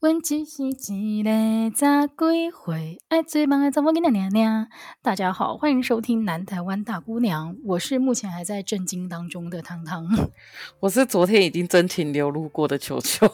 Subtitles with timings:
[0.00, 0.62] 问只是
[0.94, 1.30] 一个
[1.74, 2.98] 咋归回？
[3.08, 4.68] 爱最忙的怎么跟你娘娘？
[5.02, 10.06] 大家好，欢迎收听南台湾大姑娘，我是目前还在震惊当中的汤汤，
[10.78, 13.28] 我是昨天已经真情流露过的球球。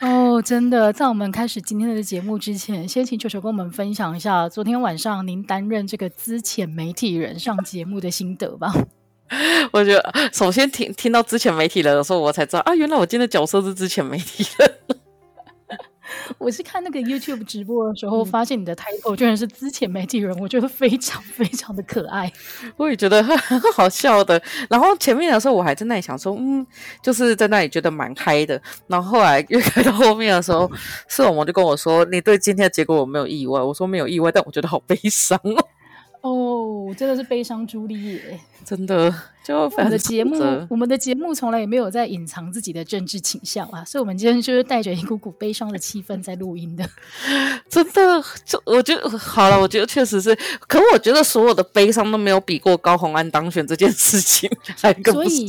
[0.00, 8.72] 哦，真的，在我们开始今天的节目之前，先请球球跟我们分享一下昨天晚上您担任这个资浅媒体人上节目的心得吧。
[9.72, 14.72] 我觉得首先听听到资浅媒体人的时候，我才知道啊，原来我今天的角色是资浅媒体人。
[16.38, 22.30] 我是看那个 YouTube 直播的时候，发现你的 title 居然是资浅媒体人，我觉得非常非常的可爱。
[22.76, 24.40] 我也觉得 很好笑的。
[24.68, 26.66] 然后前面的时候，我还在那里想说，嗯，
[27.02, 28.60] 就是在那里觉得蛮嗨的。
[28.86, 30.70] 然后后来越开到后面的时候，
[31.08, 35.68] 是我们就跟我说：“你对今天的结果有没有意外？”我说：“没有意外，但我觉得好悲伤哦。”
[36.26, 39.14] 哦，真的是悲伤朱丽叶， 真的。
[39.44, 40.36] 就我们的节目，
[40.68, 46.84] 我们的节目从来也没有在隐藏自己的政治倾向啊，所以我们今天就是带着一股股悲伤的气氛在录音的。
[47.70, 55.14] 真的，就我觉得好了，我觉得确实是，可我觉得所有的悲伤都没有比过高红安当选这件事情还更。
[55.14, 55.48] 所以，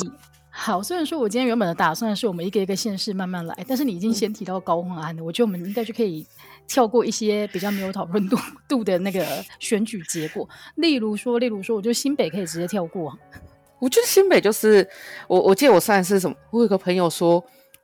[0.51, 6.23] 好，虽然说我今天原本的打算是我们一个一个县市慢慢来，但是你已经先提到高虹安了，我觉得我们应该就可以。
[6.67, 8.37] 跳过一些比较没有讨论度
[8.67, 9.25] 度的那个
[9.59, 13.17] 选举结果， 例如说，例如说，我觉得新北可以直接跳过。
[13.79, 14.87] 我觉得新北就是
[15.27, 17.43] 我，我记得我上一次什么，我有个朋友说，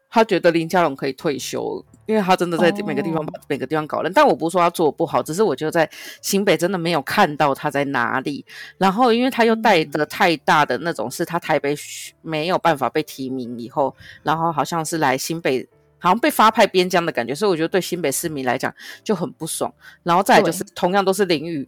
[0.10, 4.10] 他觉得林佳龙可以退休，因为他真的在每个地方把每个地方搞乱。
[4.10, 5.88] 哦、但我不是说他做的不好，只是我觉得在
[6.22, 8.44] 新北真的没有看到他在哪里。
[8.80, 11.76] 然后，因为他又带的太大的那种，是他台北
[12.24, 15.68] 没有办法被提名以后，然后好像是来新北。
[16.04, 19.74] 好像被发派边疆的感觉，所以我觉得对新北市民来讲就很不爽。
[20.04, 21.66] 然后再来就是同样都是淋雨，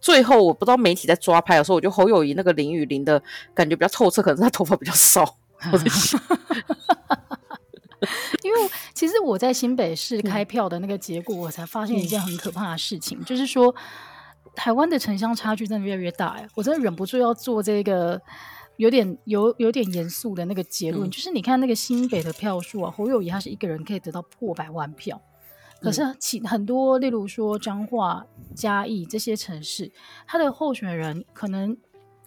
[0.00, 5.36] 最后我不知道媒体在抓拍的时候，我觉得侯友宜那个淋雨淋的感觉比较透彻，可能是他头发比较少。
[8.42, 13.74] 因为其实我在新北市开票的那个结果，我才发现一件很可怕的事情，就是说
[14.54, 16.28] 台湾的城乡差距真的越来越大。
[16.28, 18.18] 哎，我真的忍不住要做这个。
[18.76, 25.20] 有点有有点严肃的那个结论，嗯、就是你看那个新北的票数啊，侯友谊他是一个人可以得到破百万票，
[25.80, 29.92] 可是其很多，例如说彰化、嘉义这些城市，
[30.26, 31.76] 他的候选人可能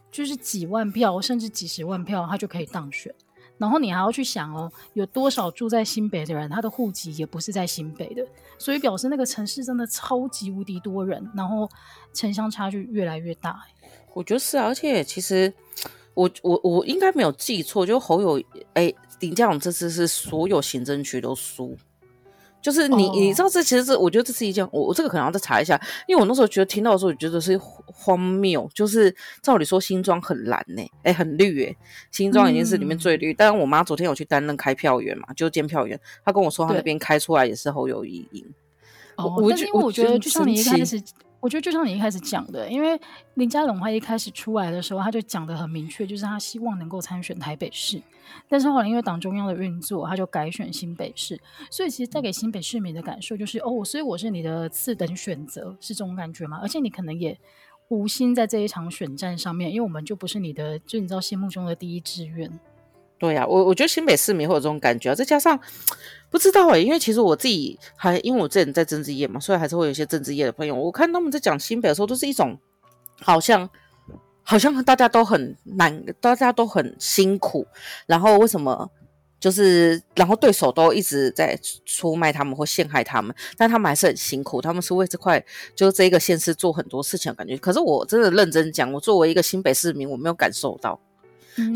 [0.10, 3.14] 就是几万票，甚至几十万票，他就可以当选。
[3.58, 8.26] 然后你还要去想哦，有多少住在新北的人，他的户籍也不是在新北的，
[8.58, 11.70] 所以表示那个城市真的超级无敌多人，然后
[12.14, 13.66] 城乡差距越来越大。
[14.14, 15.54] 我觉得是啊，而且其实。
[16.18, 18.42] 我我我应该没有记错，就侯友
[18.74, 21.78] 哎，林佳龙这次是所有行政区都输，
[22.60, 23.16] 就是你、oh.
[23.16, 31.76] 你知道这其实是我觉得这是一件我我这个可能要再查一下，因为我那时候觉得听到的时候，我觉得是荒谬，就是照理说新庄很蓝呢、欸，哎很绿哎，
[32.10, 38.44] 新庄已经是里面最绿，嗯、但是我妈昨天有去担任开票员嘛，就监票员，她跟我说她那边开出来也是侯友宜赢，
[39.18, 41.00] 哦，但是因为我觉得就像你一开始。
[41.40, 43.00] 我觉得就像你一开始讲的，因为
[43.36, 48.02] 林佳龙他一开始出来的时候，他就讲得很明确，就是他希望能够参选台北市，
[48.50, 51.40] 但是后来因为党中央的运作，他就改选新北市，
[51.70, 56.60] 所以其实带给新北市民的感受就是，哦，所以我是你的次等选择，是这种感觉吗？
[56.62, 57.38] 而且你可能也
[57.90, 62.60] 无心在这一场选战上面，因为我们就不是你的，就你知道心目中的第一志愿。
[63.20, 65.60] 对呀、我我觉得新北市民会有这种感觉，再加上
[66.30, 70.76] 不知道诶、欸，因为其实我自己还因为我之前在政治业嘛，所以还是会有一些政治业的朋友。
[70.76, 72.56] 我看他们在讲新北的时候，都是一种
[73.22, 73.68] 好像
[74.44, 77.66] 好像大家都很难，大家都很辛苦，
[78.06, 78.88] 然后为什么
[79.40, 85.44] 就是然后对手都一直在出卖他们或陷害他们，但他们还是很辛苦，他们是为这块
[85.76, 87.58] 就是这一个县市做很多事情感觉。
[87.58, 91.00] 可是我真的认真讲，我作为一个新北市民，我没有感受到。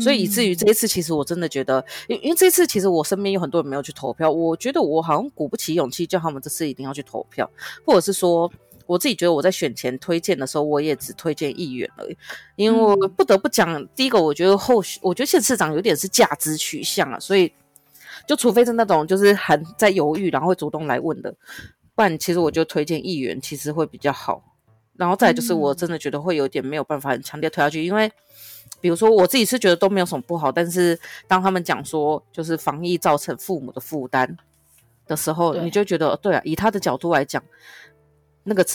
[0.00, 7.50] 所以以至于这一次，其实我真的觉得，因因为这次其实我身边有很多人没有去投票，我觉得我好像鼓不起勇气叫他们这次一定要去投票，
[7.84, 8.50] 或者是说
[8.86, 12.16] 我自己觉得我在选前推荐的时候，我也只推荐议员而已，
[12.56, 17.52] 因为我不得不讲，第一个我觉得后续，我觉得县市长有点是价值取向啊，所以
[18.26, 21.34] 就除非是那种就是很在犹豫，然后会主动来问的，
[21.94, 24.44] 不然其实我就推荐议员其实会比较好，
[24.96, 28.12] 然后再就是我真的觉得会有点没有办法很强烈推下去，因为。
[28.82, 30.98] 比如说，我自己是觉得都没有什么不好，但是
[31.28, 34.36] 当他们讲说就是防疫造成父母的负担
[35.06, 37.40] 的时候，你就觉得对啊，以他的角度来讲，
[38.42, 38.66] 那个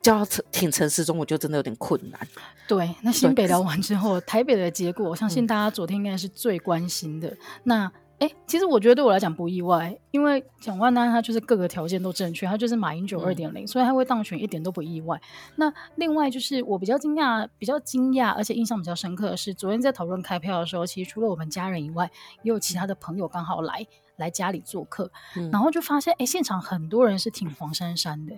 [0.00, 2.20] 叫挺城市中，我就真的有点困难。
[2.68, 7.28] 对，那新北聊完之后，台北的结果，我相信大家昨天应该是最关心的。
[7.28, 15.20] 嗯、那哎，其实我觉得对我来讲不意外，因为蒋万安他就是各个条件都正确，他就是马英九二点零，所以他会当选一点都不意外。
[15.56, 22.10] 那另外就是我比较惊讶、比较惊讶，而且印象比较深刻的是，昨天在讨论开票的时候，其实除了我们家人以外，
[22.42, 23.86] 也有其他的朋友刚好来
[24.16, 28.34] 来家里做客，嗯、然后就发现，哎，现场很多人是挺黄珊珊的。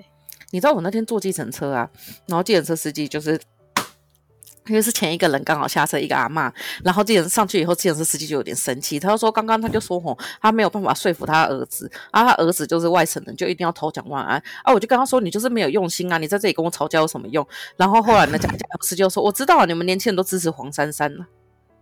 [0.51, 1.91] 你知道我那天坐计程车啊，
[2.27, 3.41] 然后计程车司机就是。
[4.69, 6.53] 因为是前一个人刚好下车，一个阿嬷，
[6.85, 18.51] 然后这人上去以后，计程车司机就有点生气，他就说：“刚刚他就说吼，他没有办法说服他儿子，啊，他儿子就是外省人，就一定要投蒋万安啊！”我就跟他说：“你就是没有用心啊，你在这里跟我吵架有什么用？”然后后来呢，蒋
[18.83, 21.27] 司机就说：“我知道啊，你们年轻人都支持黄珊珊了。”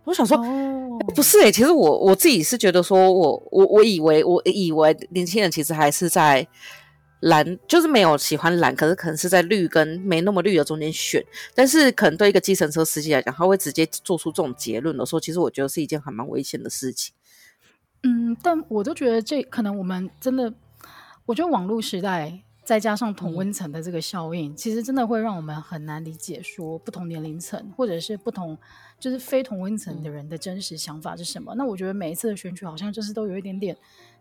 [0.05, 6.47] 我想说，哦欸、不是诶、欸，其实我我自己是觉得说我我我以为我以为年轻人其实还是在。
[7.21, 11.23] 蓝就是没有喜欢蓝，可是可能是在绿跟没那么绿的中间选，
[11.55, 17.13] 但是可能对一个计程车司机来讲，他会直接做出这种结论的时候，其实我觉得是一件还蛮危险的事情。
[18.03, 20.53] 嗯，但我都觉得这可能我们真的，
[21.25, 28.57] 我觉得网络时代再加上同温层的这个效应，嗯、其实真的会让我们很难理解说不同年龄层或者是不同
[28.99, 31.55] 就是非同温层的人的真实想法是什么。
[31.55, 33.77] 嗯、那我觉得每一次的选举好像就是都有一点点。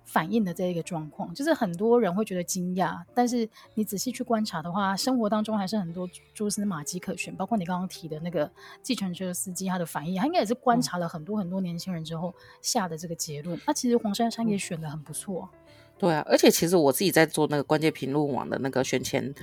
[0.09, 7.35] 反映的这一个状况，就是很多人会觉得惊讶，但是你仔细去观察的话，生活当中还是很多蛛丝马迹可选。
[7.35, 8.49] 包括你刚刚提的那个
[8.85, 12.33] 计程车司机，他的反应，他应该也是观察了很多很多年轻人之后
[12.63, 13.61] 下的这个结论。
[13.67, 15.51] 那、嗯、其实黄珊珊也选的很不错、啊。
[15.99, 19.35] 对啊，而且其实我自己在做那个关键评论网的那个选前，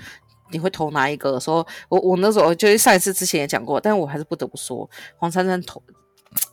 [0.51, 1.39] 你会投哪一个？
[1.39, 5.81] 说我我那时候就是上一次之前也讲过，但我还是不得不说，黄珊珊投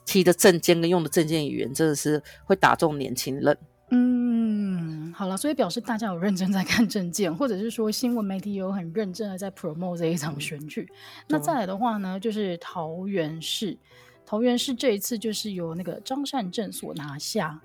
[0.06, 3.58] 提的证件跟用的证件语言，真的是会打中年轻人。
[3.90, 10.88] 嗯，好了，所以表示大家有认真在看证件，或者是说新闻媒体有很认真的在 promote 这一场选举。
[10.90, 10.96] 嗯、
[11.28, 13.76] 那再来的话呢，就是桃园市，
[14.24, 17.60] 桃园市这一次就是由那个张善政所拿下。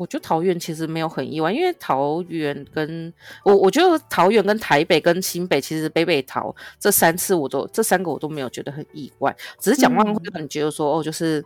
[0.00, 3.12] 我觉得桃园其实没有很意外，因为桃园跟
[3.44, 11.44] 我，我觉得桃园跟台北跟新北，其实北北桃这三次我都这三个我都没有觉得很意外，只是蒋万安会让你觉得说，嗯、哦，就是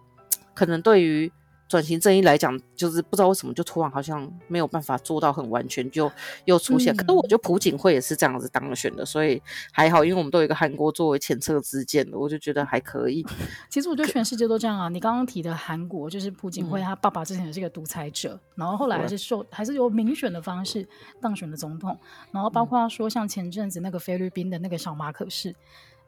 [0.55, 1.31] 可能对于。
[1.67, 6.11] 转型正义来讲，就是不知道为什么就突然好像没有办法做到很完全，就
[6.45, 6.95] 又出现。
[6.95, 13.25] 嗯、可是我觉得朴槿惠也是这样子当选的，所以还好，因为我们都有一个韩国作为前车之鉴的，我就觉得还可以。
[13.71, 14.89] 其实我觉得全世界都这样啊。
[14.89, 20.87] 你刚刚提的韩国，就是朴槿惠他爸爸之前也是一个独裁者，嗯、然后后来还是受还是由民选的方式
[21.21, 21.99] 当选的总统，
[22.31, 25.29] 然后包括说像前阵子那个菲律宾的那个小马可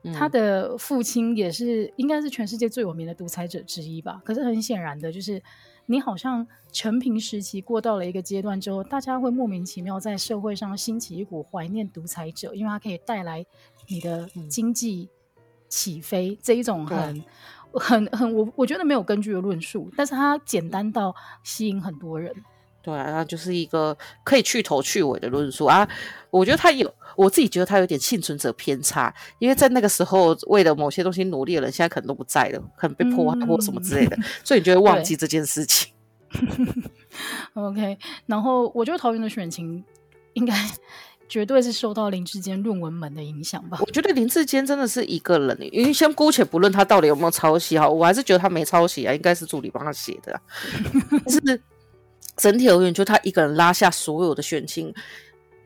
[0.02, 0.12] 仕。
[0.12, 4.20] 他的父亲也是，应该是全世界最有名的独裁者之一吧。
[4.24, 5.42] 可是很显然的，就是
[5.86, 13.44] 你好像承平时期过到了一个阶段之后，大家会莫名其妙在社会上兴起一股怀念独裁者，因为他可以带来
[13.88, 15.08] 你的经济
[15.68, 17.24] 起飞、嗯、这一种很、
[17.72, 22.34] 很很我我觉得没有根据的论述，但是它简单到吸引很多人。
[22.86, 25.88] 对啊，那就是一个可以去头去尾的论述啊。
[26.30, 35.92] 我觉得他有，我自己觉得他有点幸存者偏差，因为在那个时候为了某些东西努力的人，现在可能都不在了，可能被破坏或什么之类的，嗯、所以你就会忘记这件事情。
[37.54, 39.82] OK， 然后我觉得桃园的选情
[40.34, 40.54] 应该
[41.28, 43.78] 绝对是受到林志坚论文门的影响吧。
[43.80, 50.40] 我觉得林志坚真的是一个人，因为先姑且不论他到底有没有抄袭哈，我还是觉得他没抄袭啊，应该是助理帮他写的，
[51.26, 51.60] 是。
[52.36, 54.92] 整体而言，就他一个人拉下所有的选情，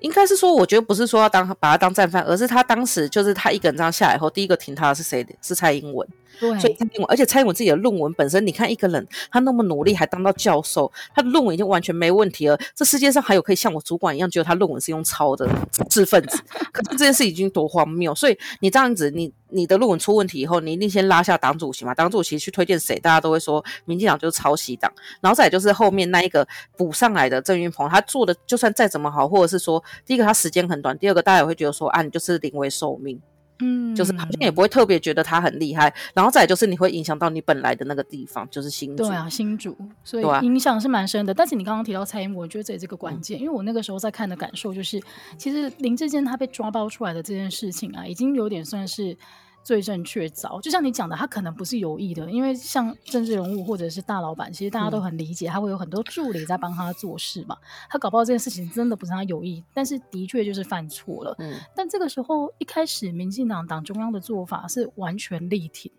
[0.01, 5.27] 应该是说，我觉得不是说要当把他当战犯，而是他当时就是他一个人这样下来后，第一个挺他的是谁？
[5.43, 6.07] 是蔡英文。
[6.39, 12.59] 对，所以蔡英文，而且蔡英文自己的论文本身，你看一个人他那么努力，还当到教授，他的论文已经完全没问题了。
[12.75, 15.47] 这世界上还有可以像我主管一样，觉得他论文是用抄的
[15.91, 16.41] 知识分子，
[16.73, 18.15] 可是这件事已经多荒谬。
[18.15, 21.95] 所以你这样子，你你的论文出问题以后，你一定先拉下党主席嘛？
[21.95, 24.93] 党主席去推荐谁，大家都会说民进党就是抄袭党。
[25.21, 33.21] 然后再就是后面那一个补上来的郑云鹏，他做的就算再怎么好，或者是说第一个他时间很短，第二个大家也会觉得说啊，你就是临危受命。
[33.61, 39.05] 嗯，就是好像也不会特别觉得他很厉害，然后再来就是你会影响到你本来的那个地方，就是新竹。
[39.05, 41.33] 对啊，新竹，所以影响是蛮深的。
[41.33, 45.01] 啊、但是你刚刚提到蔡英文，我觉得这也是个关键，嗯、因为我那个时候在看的感受就是，
[45.37, 49.17] 其实林志坚他被抓包出来的这件事情啊，已经有点算是。
[49.63, 57.57] 罪证确凿，就像你讲的，他可能不是有意的，因为像政治人物或者是大老板，其实大家都很理解，他会有很多助理在帮他做事嘛。
[57.89, 61.35] 他搞不好这件事情真的不是他有意，但是的确就是犯错了。
[61.39, 65.91] 嗯，但这个时候一开始，民进党党中央的做法是完全力挺。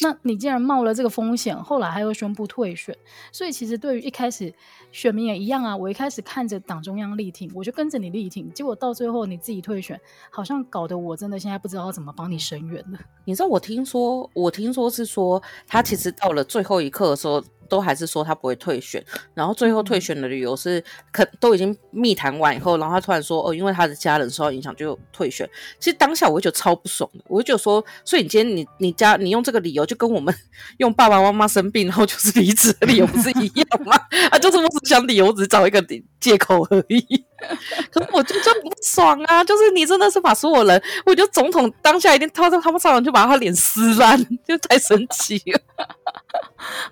[0.00, 2.96] 那你既然冒了这个风险，后来还又宣布退选，
[3.32, 4.52] 所以其实对于一开始
[4.92, 5.76] 选民也一样啊。
[5.76, 10.00] 我一开始看着党中央力挺，我就跟着你力挺，结果到最后你自己退选，
[10.30, 12.98] 好像搞得我真的现在不知道怎么帮你伸冤了。
[13.24, 20.82] 你知道我听说，我听说是说他其实到了最后一刻说，都还是说他不会退选，然后最后退选的理由是
[21.12, 25.48] 可都已经密谈完以后，然后他突然说哦，因为他的家人受到影响就退选。
[25.78, 30.34] 其实当下我就觉得超不爽的，我就觉得说，所以你今天你你家你用这个理由就跟我们
[30.78, 33.94] 用爸爸妈妈生病然后就是离职的理由不是一样吗？
[34.30, 35.84] 啊，就是我只想理由，只找一个
[36.18, 37.24] 借口而已。
[37.90, 39.42] 可是我就真不爽啊！
[39.44, 45.60] 就是你真的是把所有人，我觉得总统当下一定他他们上来就把他脸撕烂， 就太神奇了。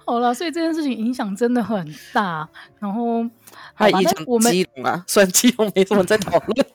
[0.05, 2.49] 好了，所以这件事情影响真的很大，
[2.79, 3.25] 然后
[3.75, 6.67] 还影响基隆啊，虽然基隆没什么在讨论。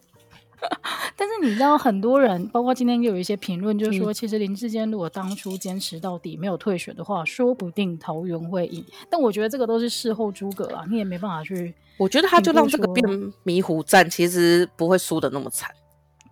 [1.17, 8.85] 但是你知道，很多人，包括今天又有一些评论，就是说，其实林志坚如果当初坚持到底，没有退选的话，说不定桃园会赢。
[9.09, 11.73] 但我觉得这个都是事后诸葛啊，你也没办法去。
[11.97, 15.69] 我觉得他就让这个变迷糊战，其实不会输的那么惨。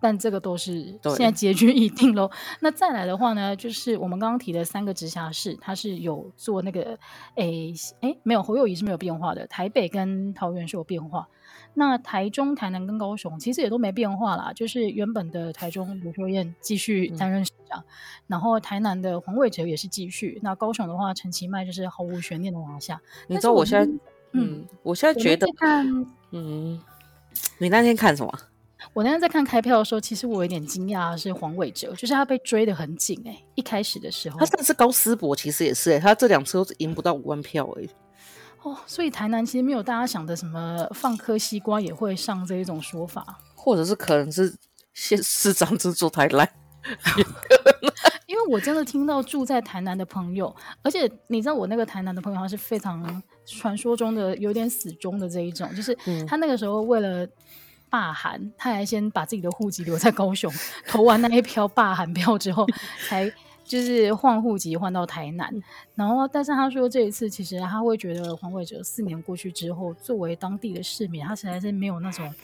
[0.02, 2.30] 但这个都是现在结局已定喽。
[2.60, 6.98] 那再来的话呢，就是我们刚刚提的三个直辖市，它是有做那个，
[7.34, 11.28] 诶诶，没有侯友宜是没有变化的，台北跟桃园是有变化。
[11.74, 17.84] 那台中、台南跟高雄其实也都没变化啦，就是原本的台中卢秀燕继续担任市长，嗯，
[18.26, 23.00] 然后台南的黄伟哲也是继续，那高雄的话陈其迈就是毫无悬念的拿下。
[23.28, 23.92] 你知道我现在，
[24.32, 25.46] 嗯，我现在觉得，
[26.32, 26.80] 嗯，
[27.58, 28.32] 你那天看什么？
[28.94, 37.86] 我那天在看开票的时候，其实我有点惊讶是黄伟哲，就是他被追的很紧哎，一开始的时候，他上次高思博其实也是哎，他这两次都是赢不到五万票哎。
[38.62, 44.54] 哦，所以台南其实没有大家想的什么放颗西瓜也会上这一种说法，或者是可能是
[44.92, 46.46] 县市长制作太烂，
[48.26, 57.26] 因为我真的听到住在台南的朋友，而且你知道我那个台南的朋友他是非常传说中的有点死忠的这一种，就是他那个时候为了
[57.88, 60.52] 罢韩，他还先把自己的户籍留在高雄，
[60.86, 62.66] 投完那一票罢韩票之后
[63.08, 63.32] 才。
[63.70, 65.48] 就是换户籍换到台南，
[65.94, 72.34] 然后但是他说这一次其实他会觉得黄伟哲四年过去之后，作为当地的市民，他实在是没有那种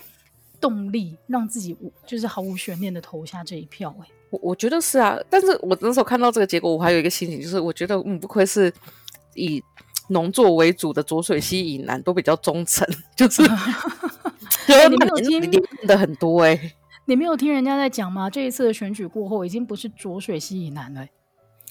[0.60, 3.92] 动力让自己就是毫无悬念的投下这一票。
[4.00, 8.72] 哎，我我觉得是啊，但是我那时候看到这个结果，我还有一个心情，就是我觉得嗯，不愧是
[9.34, 9.60] 以
[10.10, 13.42] 农作为主的浊水溪以南都比较忠诚， 就是
[14.88, 16.72] 你没有听的很多哎、欸，
[17.06, 18.28] 你没有听人家在讲吗？
[18.28, 21.10] 这一次的选举过后，已经不是浊水溪以南了、欸。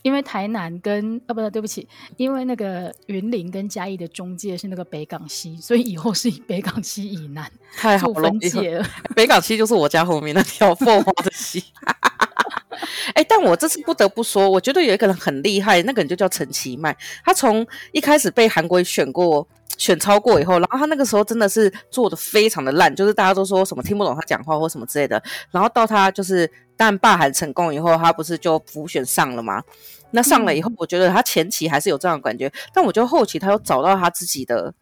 [0.02, 8.88] 因为台南跟啊不对，对不起，因为那个云林跟嘉义的中介是那个北港溪，所以以后是以北港溪以南太好分界了。
[9.16, 11.64] 北港溪就是我家后面那条凤凰的溪。
[13.16, 16.96] 哎、欸，但我这次不得不说，我觉得有一个人很厉害，那个人就叫陈其迈。
[17.24, 25.22] 他从一开始被韩国瑜选过、选超过以后，然后他那个时候真的是做的非常的烂，就是大家都说什么听不懂他讲话或什么之类的。
[25.52, 29.64] 然后到他就是但罢韩成功以后，他不是就浮选上了吗？
[30.12, 34.74] 那上了以后，我觉得他前期还是有这样的感觉，嗯、但我觉得后期他又找到他自己的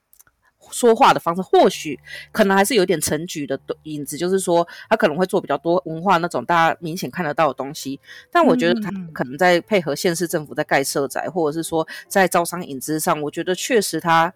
[0.71, 1.99] 说话的方式，或许
[2.31, 7.99] 可能还是有点陈局的影子，就是说他可能会做比较多文化那种大家明显看得到的东西。
[8.31, 14.33] 但我觉得他可能在配合县市政府在盖社宅，或者是说在招商引资上，我觉得确实他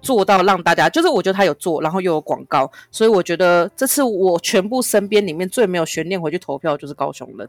[0.00, 7.48] 做到让大家，就是我觉得他有做，然后又有广告，所以我觉得这次我全部身边里面最没有悬念回去投票就是高雄人。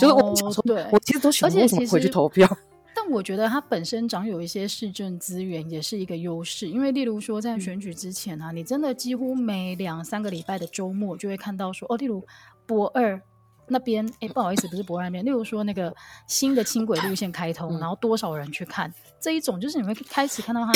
[0.00, 2.48] 就是我想说，对，我其实都想为什么回去投票？
[2.96, 6.68] 但我觉得他本身长有一些市政资源，也是一个优势。
[6.68, 12.24] 因为例如说，在选举之前啊，嗯、你真的几乎每两三个礼拜的周末就会看到说，哦，例如
[12.66, 13.20] 博二
[13.66, 15.24] 那边，哎，不好意思，不是博二那边。
[15.24, 15.94] 例如说，那个
[16.28, 20.72] 新的轻轨路线开通，然后多少人去看，这一种就是你会开始看到他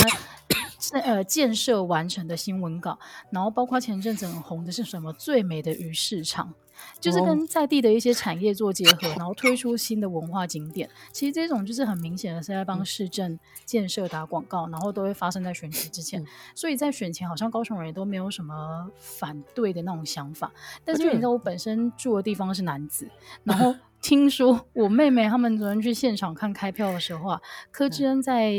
[1.02, 2.98] 呃建设完成的新闻稿，
[3.30, 6.54] 然后包括前阵子很红的是什么最美的鱼市场。
[7.00, 10.88] 就是跟在地的一些产业做结合，然后推出新的文化景点。
[11.10, 16.24] 其实这种就是很明显的是在帮市政建设打广告，然后都会发生在选举之前。
[16.54, 20.52] 所以在选前，好像高雄人也都没有什么反对的那种想法。
[20.84, 23.10] 但是你知道，我本身住的地方是男子，
[23.42, 27.42] 然后听说我妹妹他们昨天去现场看开票的时候啊，
[27.72, 28.52] 柯志恩在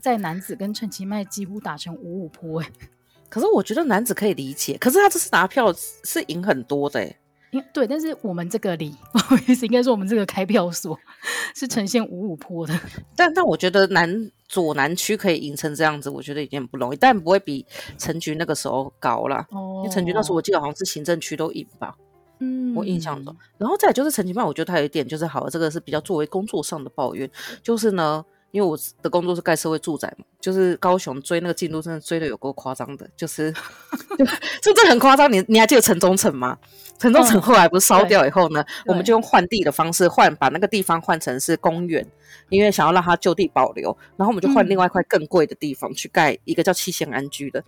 [0.00, 2.68] 在男子跟陈其迈几乎打成五五坡哎。
[3.28, 5.72] 可是我觉得男子可以理解，可是他这次拿票
[6.04, 7.16] 是赢很多的哎。
[7.72, 10.98] 对，但是我们这个里，不好意思，应该说我们这个开票所
[11.54, 12.76] 是呈现五五坡的。
[13.14, 17.64] 但但我觉得南左南区可以赢成这样子，我觉得已经很不容易，但不会比
[17.96, 19.46] 陈局那个时候高啦。
[19.52, 21.94] 哦，因为陈局那时候我记得好像是行政区都赢吧。
[22.40, 23.34] 嗯，我印象中。
[23.56, 27.30] 然后再就是陈其迈，我觉得他有一点就是好，这个是比较作为工作上的抱怨，
[27.62, 33.52] 就是呢，因为我的工作是盖社会住宅嘛，就是高雄追那个进度真的追的有够夸张的，就是
[34.62, 35.30] 就这很夸张。
[35.32, 36.56] 你你还记得城中城吗？
[36.96, 42.06] 城中城后来不是烧掉以后呢，嗯、我们就用换地的方式换，把那个地方换成是公园，
[42.48, 47.64] 因为想要让它就地保留，然后我们就换另外一块更贵的地方去盖一个叫七贤安居的。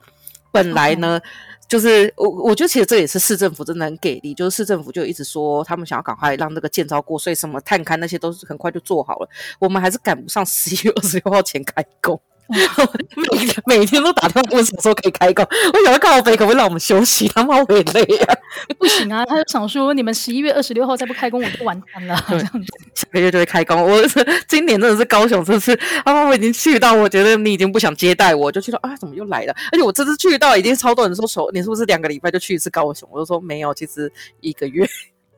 [0.56, 1.22] 本来呢，嗯、
[1.68, 12.20] 就是我我觉得其实这也是市政府真的很给力，就是市政府就一直说他们想要赶快让那个建造过，所以什么探勘那些都是很快就做好了，我们还是赶不上十一月二十六号前开工。
[13.66, 17.28] 每每天都打电话问什么时候可以开工，我想要靠北可不可以让我们休息？
[17.28, 18.34] 他妈我也累啊！
[18.78, 22.16] 不行啊，他就想说你们十一月二十六号再不开工，我就完蛋了。
[22.28, 23.82] 这样子，下个月就会开工。
[23.82, 29.54] 我是 今年真的是高雄，这次啊，我已经去到，我觉得你已经不想接待我，就去到啊，怎么又来了？
[29.72, 33.08] 而且我这次去到已经超多人说说，你是不是两个礼拜就去一次高雄？
[33.12, 34.88] 我就说没有，其实一个月。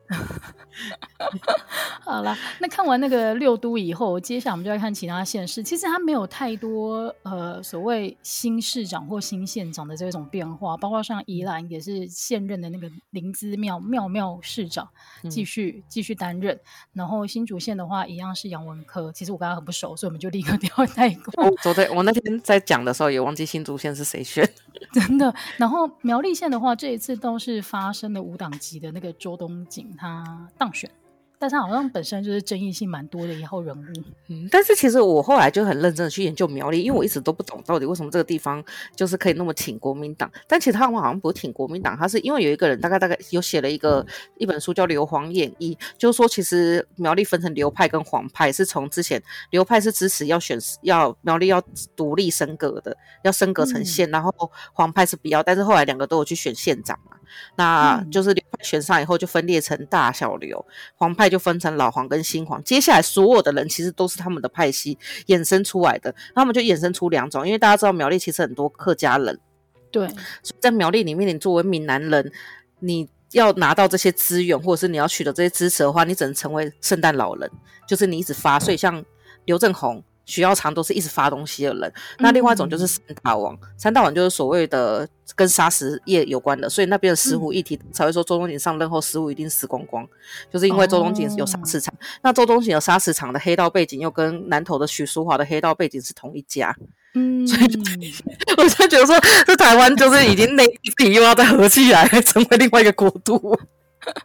[2.01, 5.61] 好了，那看完那个六都以后，接下来我们就要看其他县市。
[5.61, 14.89] 其实它没有太多呃所谓新市长或新县长的这种变化，包括像宜兰也是现任的那个林姿妙妙妙市长
[15.29, 16.59] 继续、嗯、继续担任。
[16.93, 21.43] 然后新竹县的话一样是杨文科，其实我跟他很不熟，所以我们就立刻掉代过。
[21.43, 24.49] 我昨天我那天在讲的时候也忘记新竹县是谁选，
[24.91, 25.33] 真的。
[25.57, 29.93] 然后苗栗县的话，这一次都是发生的五党籍的那个周东景。
[29.97, 30.89] 他当选。
[31.39, 38.61] 但他好像本身就是争议性蛮多的一号人物，嗯，但是其实我后来就很认真的去研究苗栗，因为我一直都不懂到底为什么这个地方
[38.93, 44.05] 就是可以那么挺国民党，但其实他们好像不挺国民党，他是因为有一个人大概大概有写了一个
[44.37, 51.63] 一本书叫《硫磺演义》，就是说其实苗栗分成流派跟黄派，是从之前流派是支持要选要苗栗要
[51.95, 54.33] 独立升格的，要升格成县，嗯、然后
[54.73, 57.15] 黄派是不要，但是后来两个都有去选县长嘛，
[57.55, 60.65] 那就是流派选上以后就分裂成大小流，
[60.97, 61.29] 黄派。
[61.29, 69.39] 就分成老黄跟新黄，接下来所有的人其实都是他们的派系衍生出来的，他们就衍生出两种，因为大家知道苗栗其实很多客家人，
[69.91, 70.09] 对，
[70.59, 72.31] 在苗栗里面，你作为闽南人，
[72.79, 77.47] 你要拿到这些资源，或者是你要取得这些支持的话，你只能成为圣诞老人，
[77.87, 79.05] 就是你一直发，所以像
[79.45, 80.03] 刘正鸿。
[80.29, 90.07] 徐耀昌都是一直发东西的人，那另外一种就是三大王，嗯、三大王就是所谓的跟砂石业有关的，所以那边的石虎议题才会说周东锦上任后石虎一定死光光，
[90.53, 96.75] 就是因为周东锦有砂石厂，哦、那周东锦有砂石厂的黑道背景又跟南投的许淑华的黑道背景是同一家，
[97.15, 97.79] 嗯， 所以就
[98.61, 103.57] 我就觉得说，这台湾就是已经内地又要再合起来，成为另外一个国度。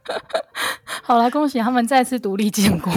[1.02, 2.92] 好了，恭喜他们再次独立建国。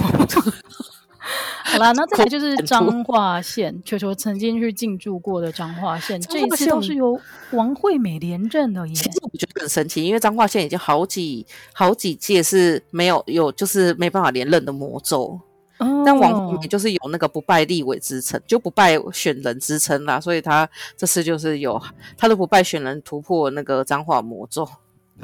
[1.77, 7.19] 好啦， 那再来就是彰化县，球球曾经去进驻过的彰化县，这一次都是由
[7.51, 8.93] 王惠美连任的耶。
[8.93, 15.39] 其实我觉得很神奇，因为彰化县已经好几好几届是没有有就是没办法连任的魔咒，
[15.77, 21.79] 哦、但王惠美就是有那个不败立委之称，就不败选人之称啦，所以他这次就是有
[22.17, 24.67] 他的不败选人突破那个彰化魔咒。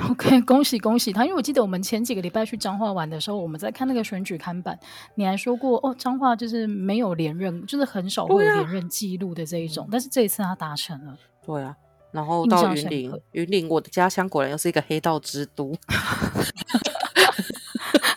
[0.10, 1.24] OK， 恭喜恭喜他！
[1.24, 4.78] 因为我记得我们前几个礼拜去彰化玩的时候，我们在看那个选举看板，
[5.16, 9.86] 你还说过哦，彰化就是没有连任，就是很少会有连任记录的这一种。
[9.86, 11.16] 啊、但是这一次他达成了。
[11.46, 11.76] 对啊，
[12.12, 15.76] 然后到云林，云林我的家乡果然又是一个黑道之都，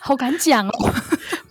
[0.01, 0.73] 好敢讲哦！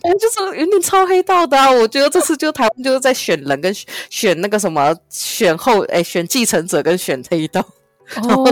[0.00, 3.72] 反 正就是云林超黑道的、啊，我觉得这次就台湾就是在选人跟
[4.10, 7.64] 选那个什么选后哎选继承者跟选黑道
[8.16, 8.44] 哦，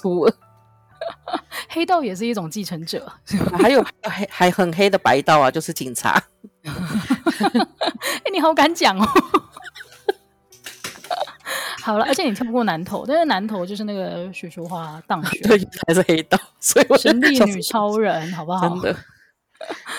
[0.00, 0.34] 出了。
[1.68, 3.10] 黑道也是一种继承者，
[3.60, 6.22] 还有黑还很黑的白道啊，就是警察。
[6.62, 6.70] 哎、
[8.24, 9.06] 欸，你好敢讲哦！
[11.82, 18.68] 好了，而且你跳不过南投，但是南投就是那个许淑华当选，对，还是黑道，所以我神力女超人，好不好？
[18.68, 18.96] 真的。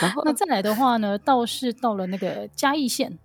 [0.02, 3.18] 然后那再来的话呢，倒是到了那个嘉义县。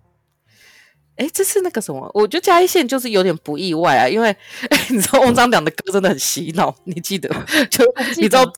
[1.19, 2.09] 哎，这是那个什么？
[2.13, 4.33] 我觉得嘉义县就是有点不意外啊，因为
[4.89, 7.29] 你知道翁章良的歌真的很洗脑，你记得？
[7.69, 7.83] 就
[8.15, 8.49] 你知道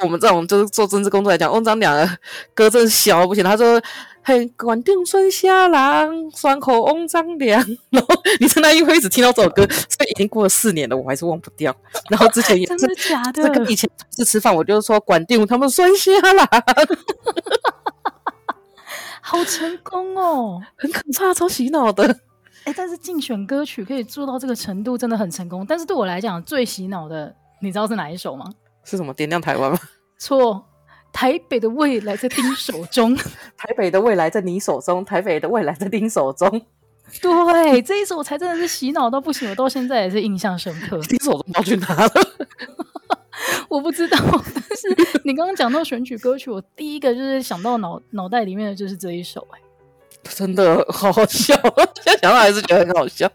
[0.00, 2.18] 我们这种就是做政治工作来讲，翁章良的
[2.54, 3.44] 歌真的小不行。
[3.44, 3.80] 他说
[4.24, 7.62] ：“嘿，管定酸虾郎，双口翁章良。
[7.90, 8.08] ”然后
[8.40, 11.74] 你在那一会一直听到这首歌，所以已经过了四年了，我还是忘不掉。
[12.10, 13.42] 然后之前也是 真的假的？
[13.42, 16.48] 这跟以前同事吃饭，我就说管定他们酸虾郎。
[19.28, 22.04] 好成功哦， 很可怕，超洗脑的。
[22.62, 25.66] 哎、欸，但是竞选歌曲可以做到这个程度，真的很成功。
[25.66, 28.48] 但是对我来讲，最洗脑的，你知道是哪一首吗？
[28.84, 29.12] 是什么？
[29.12, 29.78] 点亮台湾吗？
[30.16, 30.64] 错，
[31.12, 33.16] 台北的未来在丁手中。
[33.58, 36.48] 台北的未来在你手中，台北的未来在丁手中。
[37.20, 41.00] 对，这一首才真的是洗脑到不行，我到现在也是印象深刻。
[41.08, 42.10] 丁手中跑去哪了？
[43.68, 44.18] 我不知道，
[44.54, 49.60] 但是你刚刚讲到选举歌曲，我第一个就是想到脑脑袋里面的就是这一首，哎，
[50.34, 51.54] 真的 好好笑，
[52.02, 53.30] 现在想到还是觉得很好笑。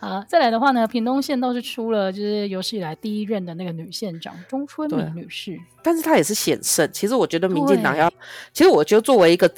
[0.00, 6.88] 啊，再来的话呢，屏东县倒是出了就是有史以来第一任的那个女县长钟春明女士，但是她也是险胜。
[6.92, 8.12] 其实我觉得民进党要，
[8.52, 9.50] 其实我觉得作为一个，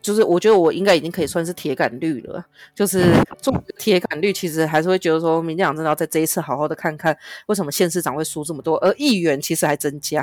[0.00, 2.44] 就是我觉得我应该已经可以算是铁杆绿了。
[2.74, 7.16] 就是做铁杆绿，其实还是会觉得说，民进党真的要在这一次好好的看看，
[7.46, 10.22] 为什么县市长会输这么多，而议员其实还增加。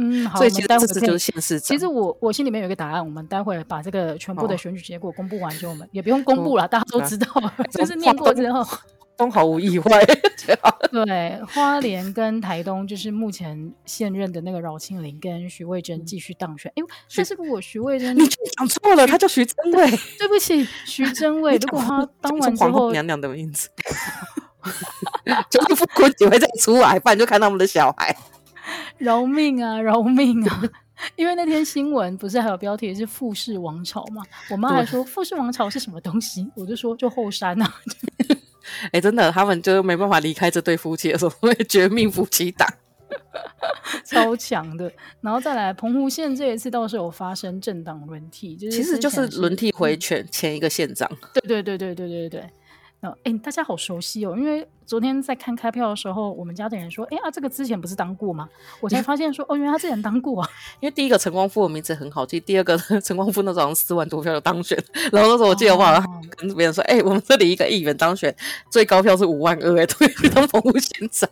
[0.00, 1.66] 嗯，好，所以其实待会这次就是县市长。
[1.66, 8.64] 其实我我心里面有一个答案，我们待会把这个全部的选举结果公布完之后，我们、哦、也不用公布了，哦、大家都知道，哦、 就是念过之后
[9.18, 10.04] 都毫无意外。
[10.90, 16.72] 对，花莲跟台东就是目前现任的那个饶庆林跟徐慧珍继续当选。
[16.76, 19.90] 哎、嗯，但是如果徐慧珍，你讲错了，他叫徐真伟。
[20.18, 21.56] 对不起，徐真伟。
[21.56, 23.68] 如果他当完之后，娘娘的名字，
[25.50, 28.16] 就是傅昆萁会再出来，不然就看他们的小孩。
[28.96, 30.62] 饶命啊，饶命啊！
[31.14, 34.22] 因为那天新闻不是还有标题是“富氏王朝”嘛？
[34.50, 36.50] 我妈还说“富氏王朝”是什么东西？
[36.56, 37.74] 我就说就后山啊！
[38.84, 42.68] 哎、欸，真的，他们就没办法离开这对夫妻的时候，会绝命夫妻档，
[44.04, 44.90] 超强的。
[45.20, 51.10] 然后再来，澎湖县这一次倒是有发生政党轮替，就是其实就是轮替回选前一个县长。
[51.34, 52.50] 对对对对对对对。
[53.00, 54.34] 哎、欸，大家好熟悉哦！
[54.36, 58.48] 因为昨天在看开票的时候，我们家的人说：“哎、欸、啊，这个之前不是当过吗？”
[58.82, 60.48] 我才发现说：“哦，原来他之前当过啊！”
[60.80, 64.76] 因为第一个陈光复的名字很好记，第二个陈光复那时候四万多票就当选，
[65.12, 68.34] 然后那时候我记得我好像跟别人说：“哎、哦欸，我们这里一个议员当选
[68.68, 71.30] 最高票是五万二，哎，对，当澎湖县长。”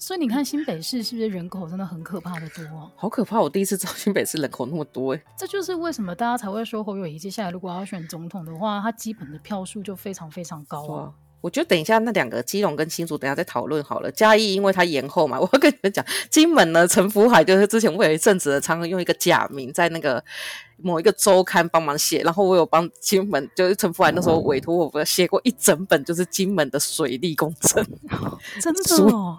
[0.00, 2.90] 所以你看新北市是不是人口真的很可怕的多啊？
[2.94, 3.40] 好可怕！
[3.40, 5.20] 我第一次知道新北市人口那么多哎。
[5.36, 11.12] 这就是为什么大家才会说侯友谊接下来如果要选总统的话，他基本的票数就非常非常高啊。
[11.40, 14.10] 我觉得等一下那两个基隆跟新竹等一下再讨论好了。
[14.10, 20.22] 嘉义因为他延后嘛， 我要跟你们讲，金门呢，陈福海就是之前我有一阵子的常常用一个假名在那个
[20.76, 27.84] 某一个周刊帮忙写，然后我有帮金门，就是陈福海那时候委托我写过一整本，就是金门的水利工程，
[28.60, 29.38] 真的哦。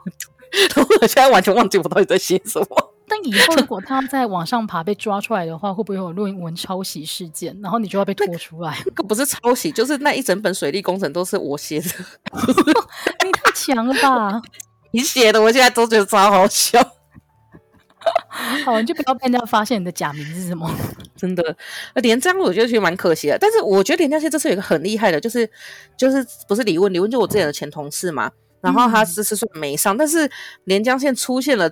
[0.75, 2.88] 然 后我现在完全忘记我到底在写什么。
[3.09, 7.59] 但以后如果他在往上爬被抓出来的话，会不会有论文抄袭事件？
[7.61, 8.77] 然后你就要被拖出来？
[8.85, 11.87] 那个不是抄袭，就是那一整本水利工程都是我写的。
[13.25, 14.41] 你太强了吧！
[14.91, 16.79] 你写的，我现在都觉得超好笑。
[18.63, 20.69] 好，你就不要被人家发现你的假名是什么。
[21.17, 21.55] 真的，
[21.95, 23.37] 连这样我觉得其实蛮可惜的。
[23.37, 25.49] 但是我觉得连江县这次有一个很厉害的，就是
[25.97, 28.31] 就是不是李问，李问就我之前的前同事嘛。
[28.61, 30.29] 然后他这次算没上，嗯、但是
[30.63, 31.71] 连江县出现了。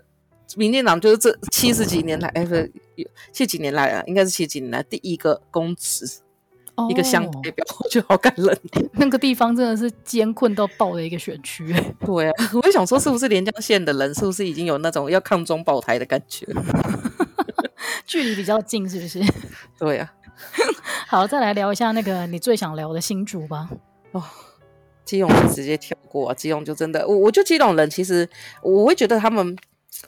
[0.55, 2.71] 民进党就是这七十几年来，哎，不是
[3.31, 6.05] 七几年来啊，应该是七几年来第一个公职，
[6.75, 8.57] 哦、一个乡代表，我觉得好感人。
[8.93, 11.75] 那个地方真的是艰困到爆的一个选区。
[12.05, 16.47] 对啊，我也想说，是不是连江县的人，是不是已经有那种要抗中保台的感觉？
[18.05, 19.21] 距离比较近，是不是？
[19.77, 20.13] 对啊。
[21.07, 23.69] 好，再来聊一下那个你最想聊的新竹吧。
[24.11, 24.23] 哦，
[25.03, 28.29] 基隆就直接跳过啊，基隆就真的，我我就基隆人，其实
[28.61, 29.57] 我会觉得他们。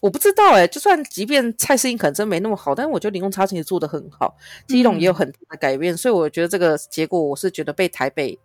[0.01, 4.35] 我不知道哎、欸，就算即便蔡适应可能真没那么好，但是我觉得林永昌其实做的很好，
[4.67, 8.37] 基隆也有很大的改变，嗯、所以我觉得这个结果我是觉得被台北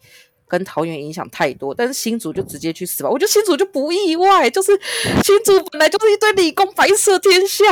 [0.49, 4.73] 跟桃园影响太多，但是新竹就直接去死吧，我觉得新竹就不意外，就是
[5.23, 7.65] 新竹本来就是一堆理工白色天下，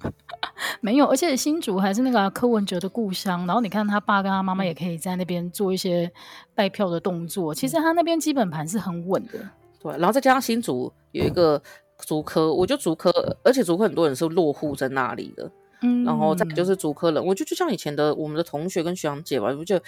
[0.80, 6.10] 没有，而且新竹还是那个柯文哲的故乡，然后你看他爸跟他妈妈也可以在那边做一些
[6.54, 9.38] 带票的动作，其实他那边基本盘是很稳的，
[9.82, 11.60] 对，然后再加上新竹有一个。
[12.06, 13.10] 竹科，我觉得竹科，
[13.42, 15.50] 而且竹科很多人是落户在那里的，
[15.82, 19.84] 嗯，然后再就是竹科人，我就就像以前的我们的同学跟学长姐吧，我觉得，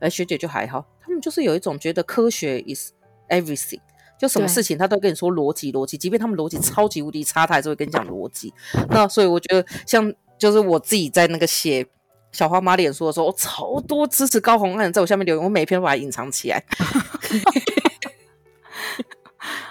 [0.00, 2.92] 哎，学姐就还好，他们就是有一种觉得科学 is
[3.28, 3.80] everything，
[4.18, 8.52] 就什么事情他都跟你说逻辑逻辑，即便他们逻辑超级无敌差，他还是会跟你讲逻辑。
[8.88, 11.86] 那所以我觉得，像就是我自己在那个写
[12.32, 16.62] 小花妈脸书的时候，我超多支持高虹安在我下面留言，我每一篇都把它隐藏起来。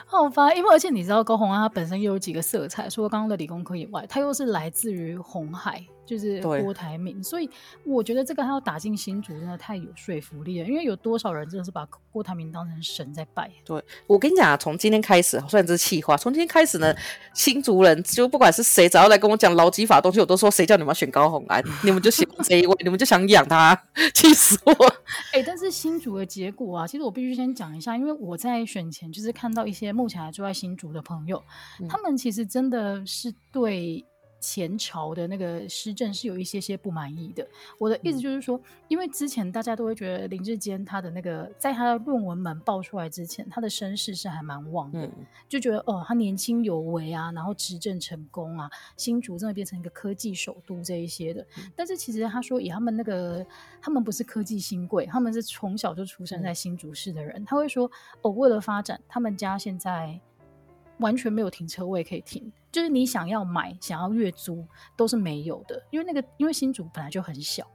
[0.07, 5.85] 好吧，因为而且你知道高红安他本身又有几个色彩，除了刚刚的理工科以外，他又是来自于红海。
[6.05, 7.49] 就是郭台铭，所以
[7.83, 13.49] 我觉得这个他要打进新竹真的太有说服力了，因为有多少人真的是把郭台铭当成神在拜？
[13.65, 16.95] 对，我跟你讲啊，从今天开始，虽然这是气话，从今天开始呢，
[17.33, 23.75] 新竹人就不管是谁，只要来跟我讲劳基法的东西，我都说谁叫你们要选高红安，你们就喜欢这一位，你们就想养他，
[24.13, 24.73] 气死我！
[25.33, 31.41] 哎、欸，但是新竹的结果啊，其实我必须先讲一下，因为我在选前就是看到一些目前还住在新竹的朋友，
[31.81, 34.05] 嗯、他们其实真的是对。
[34.39, 37.47] 前朝的那个施政是有一些些不满意的。
[37.79, 45.11] 我的意思就是说，因为之前大家都会觉得林志坚他的那个，在他的论文门爆出来之前，他的身世是还蛮旺的，嗯、
[45.49, 51.41] 就觉得哦，他年轻有为啊，然后执政成功啊，新竹真的变成一个科技首都这一些的。
[51.57, 53.45] 嗯、但是其实他说，以他们那个，
[53.81, 57.89] 他们不是科技新贵，他们是从小就出生在新竹市的人，嗯、他会说
[58.21, 60.19] 哦，为了发展，他们家现在
[60.99, 62.51] 完全没有停车位可以停。
[62.71, 64.65] 就是你想要买、想要月租
[64.97, 67.65] 都是没有的，因为那个因为新竹本来就很小，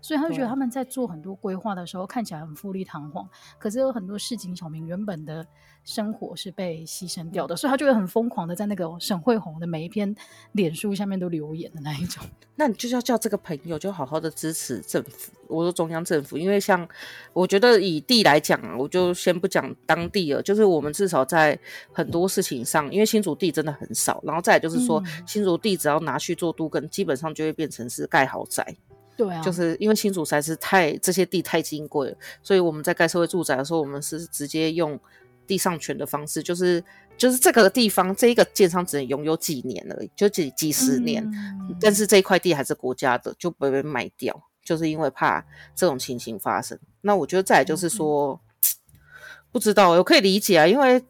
[0.00, 5.46] 所以他就觉得他们在做很多规划的时候看起来很富丽堂皇，可是有很多市井小民原本的
[5.84, 10.14] 生活是被牺牲掉的，所以他就会很疯狂的在那个沈慧红的每一篇
[10.52, 12.24] 脸书下面都留言的那一种。
[12.56, 16.86] 那你就是要叫这个朋友就好好的支持政府，我说中央政府，因为像
[17.32, 21.58] 我觉得以地来讲啊，我就先不讲当地了，就是我们至少在
[21.90, 28.76] 很多事情上，因为新竹地真的很少，然后再来就是说、嗯、新竹地只要拿去做都更，基本上就会变成是盖豪宅。
[29.20, 34.98] 对啊，就是因为新竹实在是太这些地太金贵了，所以我们在盖社会住宅的时候，我们是直接用
[35.46, 36.82] 地上权的方式，就是
[37.18, 45.44] 就是这个地方这一个建商只能拥有几年而已，就几几十年，嗯、但是这一块地还是国家的，就不会被卖掉，就是因为怕
[45.76, 46.78] 这种情形发生。
[47.02, 51.04] 那我觉得再来就是说，嗯、 不知道我可以理解啊，因为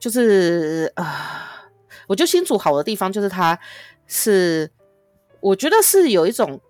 [0.00, 3.56] 就是啊、呃，我觉得新竹好的地方就是它
[4.08, 4.68] 是，
[5.38, 6.60] 我觉得是有一种。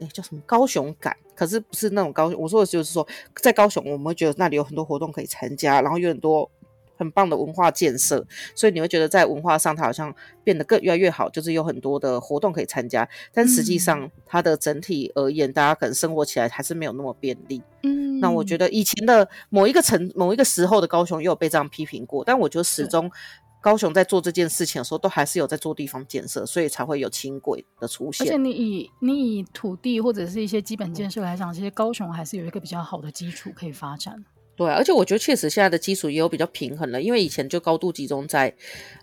[0.00, 1.16] 哎，叫什么高雄感？
[1.34, 2.40] 可是不是那种高雄。
[2.40, 3.06] 我说的就是说，
[3.42, 6.50] 在高雄，我们会觉得那里有很多活动可以参加，然后有很多
[6.96, 13.08] 很棒的文化建设，所以你会觉得在文化上，它好像变得更越来越好，就是有很多的活动可以参加。
[13.32, 17.62] 但实际上，它的整体而言，嗯、大家可能生活起来还是没有那么便利。
[17.82, 23.10] 嗯，那我觉得以前的某一个城、某一个时候的高雄，也有被这样批评过，但我觉得始终。
[23.60, 28.26] 高雄在做这件事情的时候，都还是有在做地方建设，所以才会有轻轨的出现。
[28.26, 34.24] 而且你以你以土地或者是一些基本建设来讲，其实高雄还是有一个比较好的基础可以发展。
[34.56, 38.52] 对，而且我觉得确实现在的基础也有比较平衡了，因为以前就高度集中在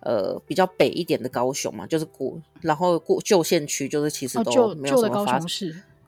[0.01, 5.47] 呃比较北一点的高雄嘛，就是古然后过旧县区，就是其实都没有什么发展。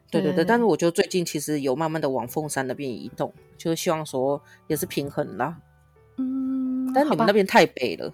[0.09, 5.57] 对对对，但是我觉得最近其实有慢慢的往凤山那边移动，就是希望说也是平衡啦。
[6.17, 8.13] 嗯，但你们那边太北了。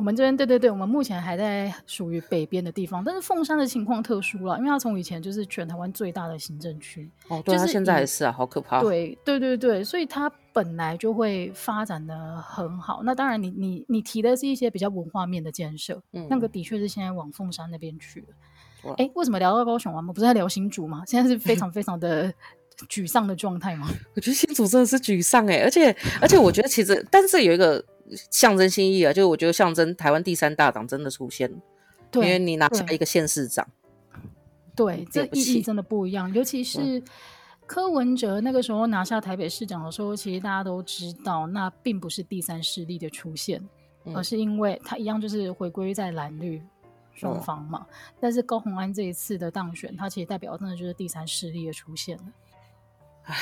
[0.00, 8.80] 我们这边对对对，我们目前还在属于北边的地方，但是凤山的情况特殊了，因为它从以前就是全台湾最大的行政区哦，对，它现在还是啊，好可怕。
[8.80, 13.02] 对对对对，所以它本来就会发展的很好。
[13.04, 18.26] 那当然你，你你你提的是一些比较文化面的建设，嗯，那个的确是现在往凤山那边去了。
[18.96, 19.96] 哎哇，为什么聊到高雄啊？
[19.98, 21.02] 我们不是在聊新竹吗？
[21.06, 22.32] 现在是非 常非常的
[22.88, 23.88] 沮丧的状态吗？
[24.14, 27.84] 我觉得新竹真的是沮丧哎，而且而且我觉得其实，但是有一个。
[28.28, 31.48] 象征性意义啊，就是我觉得象征台湾第三大党真的出现
[32.14, 33.64] 因为你拿下一个县市长，
[34.74, 36.32] 对，这意义真的不一样。
[36.34, 37.00] 尤其是
[37.66, 43.64] 柯文哲那个时候拿下台北市长的时候，其实大家都知道，那并不是第三势力的出现，
[44.06, 46.60] 嗯、而是因为他一样就是回归在蓝绿
[47.14, 47.86] 双方嘛。
[47.88, 52.24] 嗯、但是高虹安这一次的当选，他其实代表真的就是第三势力的出现了。
[53.24, 53.36] 唉。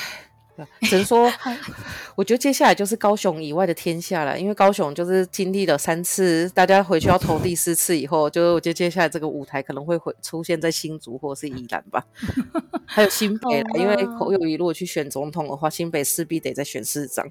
[0.81, 1.31] 只能说，
[2.17, 12.05] 我觉得接下来就是高雄以外的天下了，因为高雄就是经历了三次，大家回去要投第四次以后，就我觉得接下来这个舞台可能会会出现在新竹或是宜兰吧，
[12.85, 17.25] 还有新北啦，因为侯友谊如果去选总统的话，新北势必得再选市长。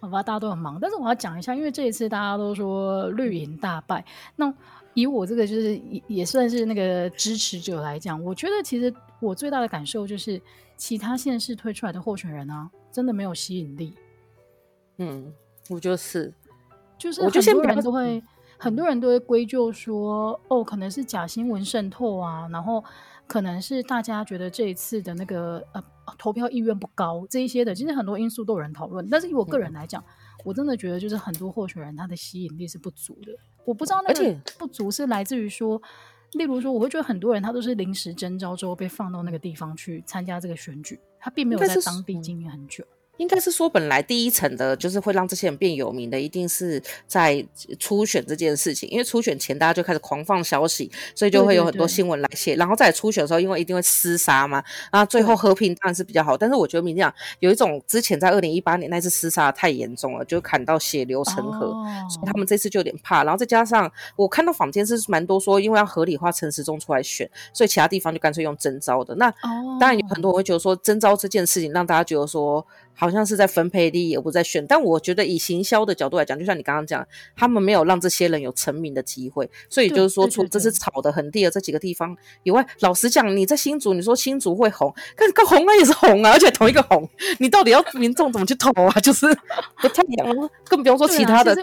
[0.00, 4.02] 好吧，大家都很忙，但是我要讲一下，因为这一次大家都说绿营大败，
[4.36, 4.50] 那
[4.94, 10.40] 以我这个就是也也算是那个支持者来讲，我觉得其实我最大的感受就是。
[10.80, 13.94] 其他县市推出来的候选人啊，真的没有吸引力。
[14.96, 15.30] 嗯，
[15.68, 16.32] 我就是，
[16.96, 18.22] 就是很多人都会，
[18.58, 22.82] 很多人都会归咎说，哦，可能是假新闻渗透啊，然后
[23.26, 25.84] 可能是大家觉得这一次的那个呃
[26.16, 29.06] 投票意愿不高，这一些的，其实很多因素都有人讨论。
[29.10, 30.08] 但是以我个人来讲，嗯、
[30.46, 33.32] 我真的觉得就是很多候选人他的吸引力是不足的。
[33.66, 35.80] 我不知道那个不足是来自于说。
[36.32, 42.84] 例如说，我会觉得很多人他都是临时征召之后被放到那个地方去参加这个选举，他并没有在当地经营很久。
[43.20, 47.46] 应该是说，本来第一层的，就是会让这些人变有名的，一定是在
[47.78, 48.88] 初选这件事情。
[48.88, 52.54] 因为初选前大家就开始狂放消息，所以就会有很多新闻来写。
[52.56, 56.34] 然后在初选的时候，因为一定会厮杀嘛，然后最后和平当然是比较好。
[56.34, 61.66] 但是我觉得民进党有一种之前在二零一八年那次厮杀太严重了，就砍到血流成河，
[62.08, 63.22] 所以他们这次就有点怕。
[63.22, 69.14] 然后再加上我看到坊间是蛮多说，因为要合理化陈时中出来选，所以其他地方就干脆用征召的。
[69.16, 69.30] 那
[69.78, 72.66] 当然有很多人会觉得说征召这件事情让大家觉得说。
[73.00, 74.66] 好像是在分配利益，而不在选。
[74.66, 87.08] 但我觉得以行销的角度来讲，就像你刚刚讲，他们没有让这些人有成名的机会，所以就是说，除这是炒的很低的这几个地方以外，老实讲，你在新竹，你说新竹会红，可是个红了也是红啊，而且同一个红，
[87.38, 88.90] 你到底要民众怎么去投啊？
[89.00, 89.26] 就是
[89.80, 91.56] 不太一样，更不用说其他的。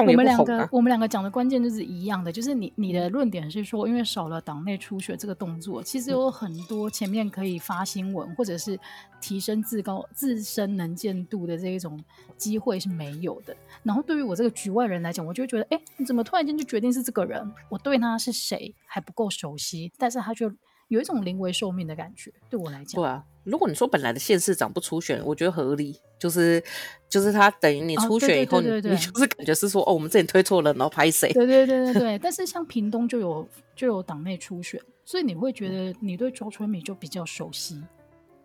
[0.00, 8.78] 我们两个，我们两个讲的关键就是一样的，就是你你的论点是说，因为少了党内初选这个动作，其实有很多前面可以发新闻或者是
[9.20, 12.02] 提升自高自身能见度的这一种
[12.36, 13.56] 机会是没有的。
[13.82, 17.52] 然后对于我这个局外人来讲，我就会觉得，哎，你怎么突然间就决定是这个人？
[17.68, 20.52] 我对他是谁还不够熟悉，但是他就
[20.90, 23.00] 有一种临危受命的感觉，对我来讲。
[23.00, 25.98] 对啊，如果你说本来的县市长不初选，我觉得合理。
[26.18, 26.62] 就是
[27.08, 31.32] 就是他等于你初选以后，你就是感觉是说哦，我们这里推错了，然后拍谁？
[31.32, 32.18] 对对对对对。
[32.18, 37.82] 但是像屏东就有就有党内初选，所以你会觉得你对周春米就比较熟悉。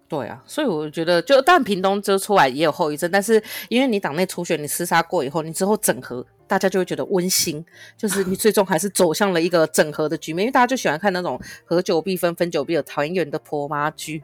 [0.08, 7.65] 对啊，所以我觉得就但屏东就出来也有后遗症，但是因为你党内初选你厮杀过以后，你之后整合，大家就会觉得温馨，
[7.97, 14.23] 就是你最终还是走向了一个整合的局面，因为大家就喜欢看那种合久必分，分久必合团圆的婆妈剧。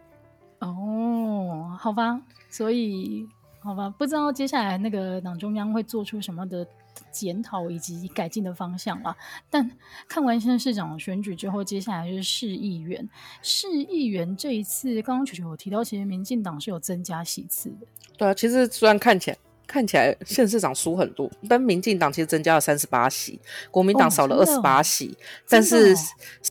[0.60, 3.28] 哦，好吧，所以。
[3.64, 6.66] 好吧，不知道接下来那个党中央会做出什么的
[7.12, 9.16] 检讨以及改进的方向啦。
[9.52, 9.70] 但
[10.08, 13.08] 看完现在市长选举之后，接下来就是市议员。
[13.44, 17.86] 市议员这一次，刚刚球球有提到，其实民进党是有增加席次的。
[18.18, 19.38] 对啊，其实虽然看起来
[19.72, 23.40] 看起来县市长输很多，但民进党其实增加了三十八席，
[23.72, 25.08] 国民党少了二十八席。
[25.08, 25.16] 哦、
[25.48, 25.96] 但是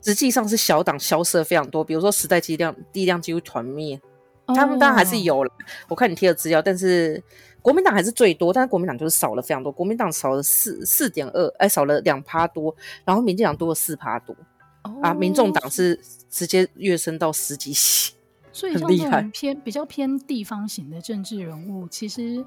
[0.03, 4.01] 实际上是小党消失了非常多，比如说时代力量力量几乎团灭。
[4.47, 5.51] 他们当然还是有了，
[5.87, 7.23] 我看你贴的资料，但是
[7.61, 14.35] 国民党还是最多，但是国民党就是少了非常多，国民党少了四四点二，哎，少了两趴多，然后民进党多了四趴多，
[14.83, 15.97] 哦、啊，民众党是
[16.29, 18.13] 直接跃升到十几席，
[18.51, 22.43] 所以像这种偏比较偏地方型的政治人物，其实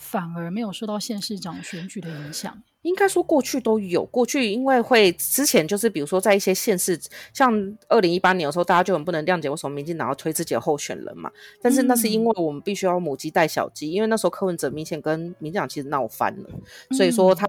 [0.00, 2.60] 反而没有受到县市长选举的影响。
[2.82, 6.98] 应该说过去都有，过去因为会之前就是比如说在一些县市，
[7.34, 7.52] 像
[7.88, 11.30] 二零一八年的时候，大家就很不能谅解为什么民进党要推自己的候选人嘛。
[11.60, 16.48] 但是那是因为我们必须要母鸡带小鸡，因为那时候柯文哲明显跟民进党其实闹翻了，
[16.96, 17.46] 所以说他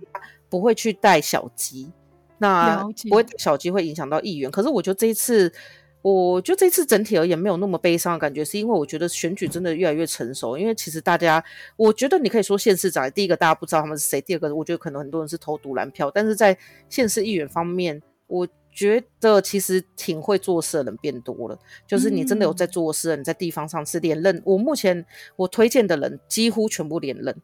[0.50, 1.90] 不会去带小鸡，
[2.38, 4.52] 那不会带小鸡会影响到议员。
[4.52, 5.52] 可是我觉得这一次。
[6.02, 10.58] 我就这次整体而言没有那么悲伤的感觉，是因为我觉得选举真的越来越成熟。
[10.58, 11.44] 因为其实大家，
[11.76, 16.10] 我觉得你可以说县市长，第一个大家不知道他们是谁，第二个我觉得可能很多人是投独蓝票。
[16.10, 16.58] 但是在
[16.90, 21.60] 县市议员方面，我觉得其实挺会做事的人变多了。
[21.86, 24.42] 就是你真的有在做事，你在地方上是连任。
[24.46, 27.36] 我目前我推荐的人几乎全部连任。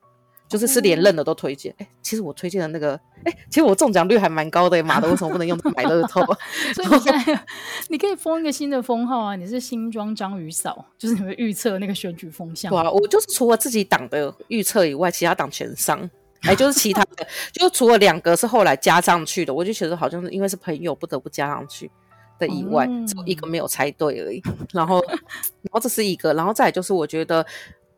[0.47, 2.93] 就是是连任的都推荐，哎、欸，其实我推荐的那个，
[3.25, 6.21] 哎、欸，其实我中奖率还蛮高的，妈的，为什么不能用买乐透？
[6.73, 7.45] 所以你现在
[7.89, 12.71] 你可以封一个新的封号啊，你是新庄章鱼嫂， 就是你会预测那个选举风向。
[12.71, 15.99] 对啊，我就是除了自己党的预测以外，其他党全上，
[16.43, 21.91] 哎、欸，就是其他的，就除了两个是后来加上去的，我就觉得好像是因为是朋友不得不加上去
[22.39, 24.41] 的以外，只有、嗯、一个没有猜对而已。
[24.71, 27.45] 然后，然后这是一个，然后再就是我觉得。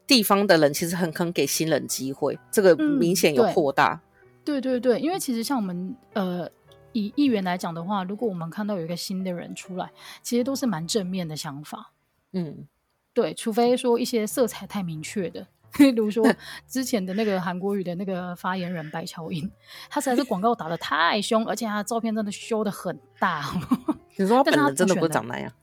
[0.10, 4.42] 地方的人其实很肯给新人机会，这个明显有扩大、嗯。
[4.44, 6.50] 对对对，因为其实像我们呃
[6.94, 9.92] 以议员来讲的话，如果我们看到有一个新的人出来，
[10.24, 11.92] 其实都是蛮正面的想法。
[12.34, 12.68] 嗯，
[13.14, 15.46] 对，除非说一些色彩太明确的，
[15.78, 16.26] 比如说
[16.68, 19.48] 之前的那个韩国语的那个发言人白乔英，
[19.92, 23.46] 他实在是广告打的太凶，而且他的照片真的修的很大。
[24.18, 25.54] 你说他本人真的不长那样？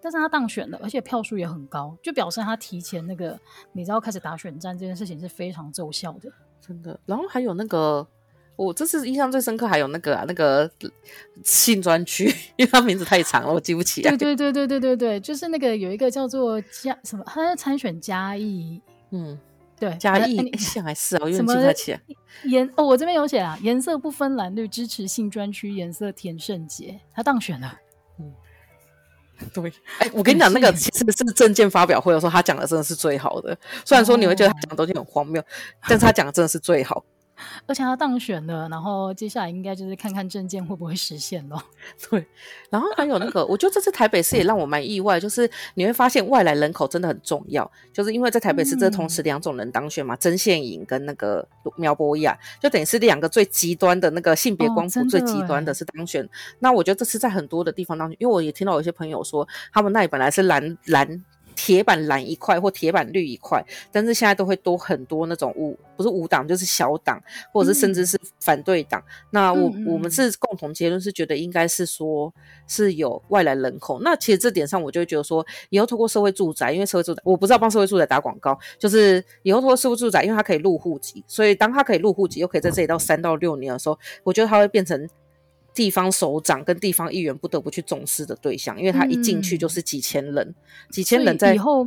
[0.00, 3.38] 但是他当选了，而且票数也很高，就表示他提前那个
[3.72, 6.30] 你知道开始打选战这件事情是非常奏效的，
[6.60, 6.98] 真的。
[7.04, 8.06] 然后还有那个，
[8.56, 10.70] 我这次印象最深刻，还有那个啊，那个
[11.44, 14.10] 性专区，因为他名字太长了，我记不起来。
[14.10, 18.80] 对对对对对对对，就是那个有一个叫做嘉什么，他在参选嘉义，
[19.10, 19.38] 嗯，
[19.78, 22.00] 对，嘉义现还是啊，我有点记不太起来。
[22.44, 27.76] 颜哦，我这边有写啊，颜色不分蓝绿，支持性专区颜色田胜杰，他当选了。
[29.54, 33.56] 对，哎、欸，我跟你讲，那个其实是证件发表会的时候，他讲的真的是最好的。
[33.84, 35.44] 虽然说你会觉得他讲的东西很荒谬，哦、
[35.88, 37.04] 但是他讲的真的是最好。
[37.66, 41.62] 而且他当选了，然后接下来应该就是看看证件会不会实现咯。
[42.10, 42.26] 对，
[42.70, 51.46] 然后还有那个，我觉得这次台北市也让我蛮意外，就是你会发现外来人口真的很重要，就是因为在台北市这同时两种人当选嘛，曾宪颖跟那个
[51.76, 56.24] 苗博雅，就等于是两个最极端的那个性别光谱最极端的是当选。
[56.24, 56.28] 哦、
[56.60, 61.24] 那我觉得这次在很多的地方当选，因为我也听到有些朋友说，他们那里本来是蓝蓝。
[61.60, 67.20] 铁板蓝一块或铁板绿一块，但是现在都会多很多那种无不是无党就是小党，
[67.52, 69.00] 或者是甚至是反对党。
[69.00, 72.32] 嗯、那我我们是共同结论是觉得应该是说
[72.68, 74.00] 是有外来人口。
[74.02, 85.08] 那其实这点上我就会觉得说，以后透过社会住宅，因为社会住宅我不知道帮社会住宅打广告，就是以后透过社会住宅，因为它可以入户籍，所以当它可以入户籍，又可以在这里到三到六年的时候，我觉得它会变成。
[85.78, 90.54] 地方首长跟地方议员不得不去重视的对象，因为他一进去就是几千人，嗯、
[90.90, 91.86] 几千人在以后，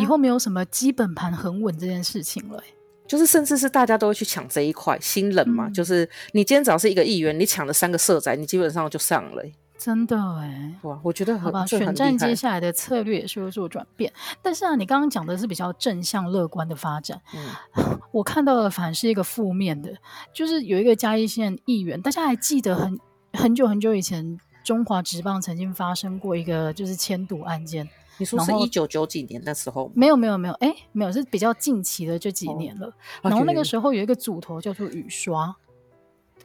[0.00, 2.62] 以后没有什么基本盘很稳这件事情了，
[3.08, 9.42] 就是甚至是大家都会去抢这一块新人嘛，嗯、就是你今天只要是一个议员，你抢了三个社宅，你基本上就上了，
[9.76, 19.92] 真的哎，哇，我觉得好吧，选战接下来的策略也是会做转变，但是啊，你刚刚讲的是比较正向乐观的发展，嗯，我看到的反而是一个负面的，
[20.32, 22.96] 就是有一个嘉义县议员，大家还记得很。
[23.38, 27.88] 很久很久以前，中华职棒曾经发生过一个就是迁赌案件。
[28.16, 29.92] 你说是一九九几年的时候？
[29.94, 32.88] 没有没有没有，哎，没有，是比较近期的这几年了。
[32.88, 35.54] 哦、然后那个时候有一个组头叫做雨刷，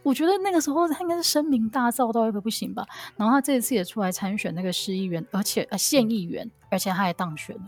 [0.04, 2.86] 我觉得那个时候他应该是声名大噪到一个不行吧。
[3.18, 7.64] 然后他这一次也出来参选那个市议员，而且呃县议员，而且他还当选了。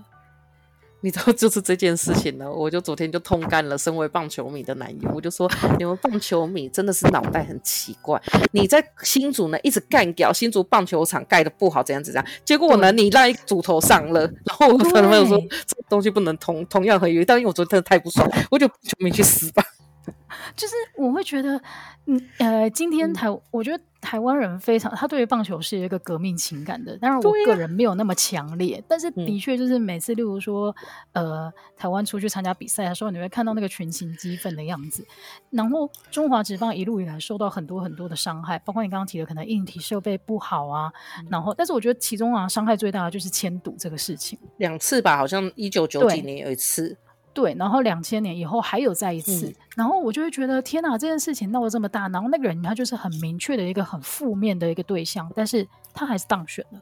[1.05, 3.77] 你知道，就是这件事情呢，我就昨天就通干了。
[3.77, 5.47] 身为棒球迷的男友，我就说，
[5.77, 8.19] 你们棒球迷真的是脑袋很奇怪。
[8.51, 15.37] 你在新竹呢一直干掉新竹棒球场盖的不好，怎样怎样，结果呢你让一个组头上了，然后我可能没有说
[15.67, 19.63] 这个东西不能同同样合约，但因为我昨天真的太不爽，我就棒球迷去死吧。
[20.55, 21.61] 就是我会觉得，
[22.05, 30.73] 嗯呃，今天台，嗯、我觉得台湾人非常，他对于棒球是一个革命情感的，当然我个人没有那么强烈，啊、但是的确就是每次，例如说，
[31.13, 35.03] 呃，台湾出去参加比赛的时候，你会看到那个群情激愤的样子。
[35.49, 46.95] 然后中华职棒一路以来受到很多很多的伤害，包括你刚刚提的可能硬体设备不好啊，嗯、然后，但是我觉得其中啊伤害最大的就是签赌这个事情，两次吧，好像一九九几年有一次。
[47.35, 56.79] 对，然后两千年以后还有再一次，嗯、然后我就会觉得天哪，这件事情闹得这么大，然后那个人他就是很明确的一个很负面的一个对象，但是他还是当选了。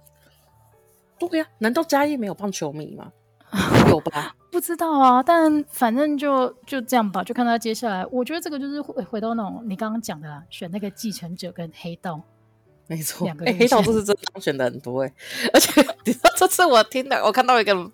[1.18, 3.12] 对呀、啊，难道嘉义没有棒球迷吗？
[3.90, 4.36] 有吧？
[4.52, 8.06] 不知道啊，但反正就就这样吧，就看他接下来。
[8.12, 12.22] 我觉得这个就是回回到那种你刚刚讲的啦，选那个继承者跟黑道，
[12.86, 15.14] 没错，两个黑道这是真当选的很多哎，
[15.52, 17.92] 而且 你知道这次我听的，我看到一个。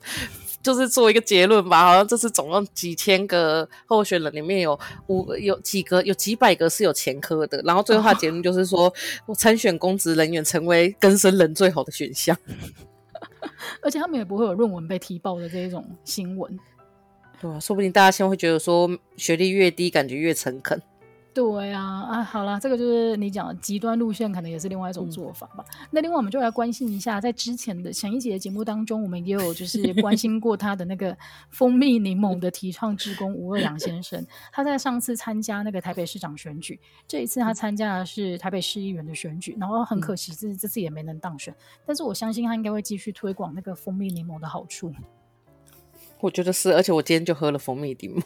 [0.70, 8.93] 就是做一个结论吧，好像这次总共几千个候选人里面有五有几个有几百个是有前科的，然后最后他结论就是说，
[9.26, 12.38] 我参选公职人员成为更生人最好的选项，
[13.82, 16.59] 而且他们也不会有论文被踢爆的这一种新闻，
[17.41, 20.80] 对啊，说不定大家现在会觉得说学历越低感觉越诚恳。
[21.40, 25.64] 对啊，啊，好啦，这个就是你讲的极端路线，可能也是另外一种做法吧。
[25.70, 31.18] 嗯、那另外，我们就来关心一下，在之前的前一集的节目当中，我们也有就是 关心过他的那个
[31.50, 34.22] 蜂蜜柠檬的提倡志工吴二阳先生。
[34.52, 36.78] 他在上次参加那个台北市长选举，
[37.08, 41.56] 这一次他参加的是台北市议员的选举，然后很可惜，这这次也没能当选。
[41.86, 44.94] 但是我相信他应该会继续推广那个蜂蜜柠檬的好处。
[46.20, 48.22] 我觉得是，而且我今天就喝了蜂蜜柠檬。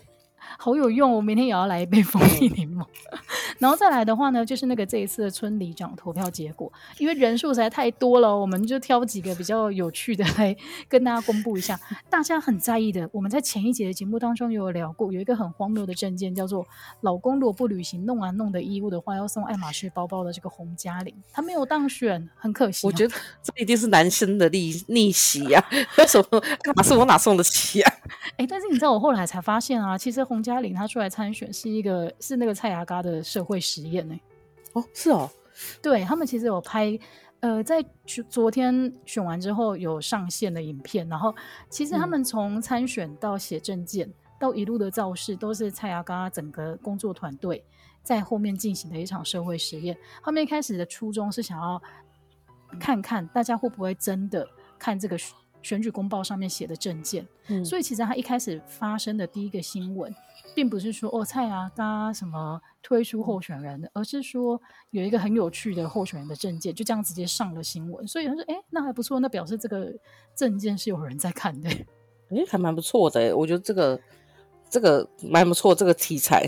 [0.58, 2.86] 好有用，我明天也要来一杯蜂蜜柠檬。
[3.60, 10.56] 然后再来的话呢，就是那个这一次的村里长投票结果，因为人数实在太多了，我们就挑几个比较有趣的来
[10.90, 11.80] 跟大家公布一下。
[12.10, 16.66] 大家很在意的，我们在前一节的节目当中有聊过，有一个很荒谬的证件，叫做
[17.02, 22.88] 老公如果不履行弄啊弄的义务的话，要送爱马仕包包的这个洪嘉玲，他没有当选，很可惜啊。
[22.88, 25.64] 我觉得这一定是男生的逆逆袭呀，
[25.98, 27.94] 为 什么爱马仕我哪送得起啊？
[28.38, 34.20] 哎，但是你知道我后来才发现啊，其实洪嘉玲她出来参选是一个是那个蔡雅嘎的社会实验呢。
[34.74, 35.30] 哦，是哦，
[35.82, 36.98] 对他们其实有拍，
[37.42, 37.86] 呃，在
[38.28, 41.34] 昨天选完之后有上线的影片，然后
[41.70, 47.64] 其实他们从参选到写证件、嗯、到一路的造势，都是蔡雅嘎整个工作团队
[48.02, 49.96] 在后面进行的一场社会实验。
[50.22, 51.82] 后面一开始的初衷是想要
[52.80, 54.48] 看看大家会不会真的
[54.80, 55.16] 看这个。
[55.64, 60.14] 选举公报上面写的证件，嗯、所以其实他一开始发生的第一个新闻，
[60.54, 64.62] 并不是说哦蔡阿嘎什么推出候选人的，而是说
[64.92, 68.08] 有一个很有趣的候选人的证件，就这样直接上了新闻。
[68.08, 69.92] 所以他说，哎，那还不错，那表示这个
[70.36, 71.70] 证件是有人在看的，
[72.30, 73.36] 哎，还蛮不错的。
[73.36, 74.00] 我觉得这个
[74.70, 76.46] 这个蛮不错，这个题材。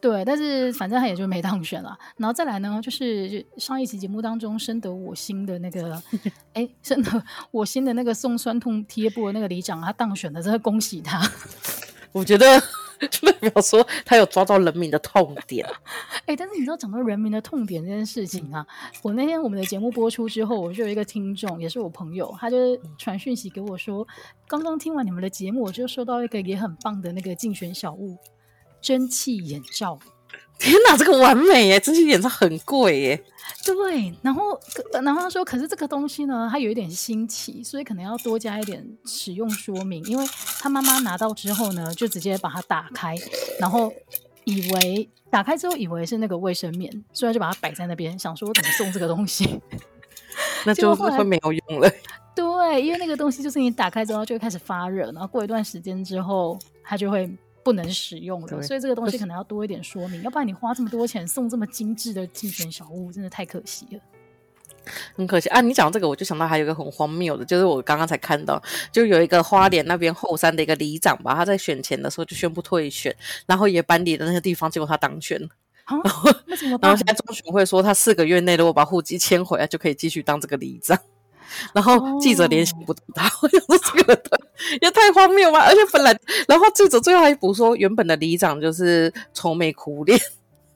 [0.00, 1.98] 对，但是反正他也就没当选了。
[2.16, 6.00] 然后再来呢，就是上一期节目当中深得我心的那个，
[6.54, 11.20] 哎，深得我心的那个送酸痛贴布的那个里长，他当选了，真的恭喜他。
[12.12, 12.62] 我觉得
[13.10, 15.66] 就代表说他有抓到人民的痛点。
[16.20, 18.64] 哎、欸，但是你知道讲到人民的痛点这件事情啊，
[19.02, 22.56] 我那天我们的节目播出之后，我就有一个听众，也是我朋友，他就
[22.96, 24.06] 传讯息给我说，
[24.46, 28.16] 刚刚听完你们的节目，我就收到一个也很棒的那个竞选小物——
[28.80, 29.98] 蒸汽眼罩。
[30.58, 31.78] 天哪，这个完美耶！
[31.78, 33.24] 蒸汽眼罩很贵耶。
[33.64, 34.58] 对，然后
[35.02, 40.02] 然后他说，可是这个东西呢，它有一点新奇，所以可能要多加一点使用说明。
[40.04, 40.26] 因为
[40.58, 43.14] 他妈妈拿到之后呢，就直接把它打开，
[43.60, 43.92] 然后
[44.44, 49.60] 以为打开之后以为是那个卫生棉，所以就把它摆在那边，想说怎么送这个东西，
[50.66, 51.88] 那就是会没有用了。
[52.34, 57.30] 对，因为那个东西就是你打开之后就会开始发热，然后过一段时间之后，它就会。
[57.68, 64.00] 不能使用的，所以这个东西可能要多一点说明，要不然你花这么多钱送这么精致的竞选小物，真的太可惜了。
[65.14, 65.60] 很可惜啊！
[65.60, 73.14] 你讲这个，我就想到还有一个很荒谬的，就是我刚刚才看到，就有一个花莲那边后山的一个里长吧，他在选前的时候就宣布退选，
[73.44, 75.48] 然后也搬离了那个地方，结果他当选了。
[75.84, 76.88] 啊、然后那怎么办？
[76.88, 80.98] 然后现在中选会说，他四个月内如果把户籍迁回来，就可以继续当这个里长。
[81.72, 84.40] 然后记者联系不到他，我想说这个的
[84.80, 85.60] 也太荒谬吧。
[85.60, 90.18] 而且本来，然后记者最后还补说，原本的里长就是愁眉苦脸。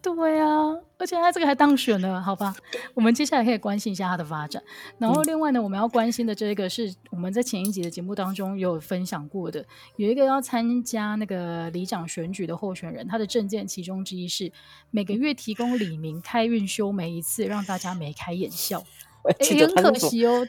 [0.02, 2.52] 对啊，而且他这个还当选了，好吧？
[2.92, 4.60] 我们接下来可以关心一下他的发展。
[4.98, 9.64] 然后另外呢，我们要关心的这个是我们在前一集的节目当中有分享过的，
[9.94, 14.50] 有一个要参加那个里长选举的候选人，他的证件其中之一是
[14.90, 18.82] 每个月提供李明开运修眉一次，让大家眉开眼笑。
[19.22, 19.34] 哎，
[19.76, 20.44] 很可惜哦。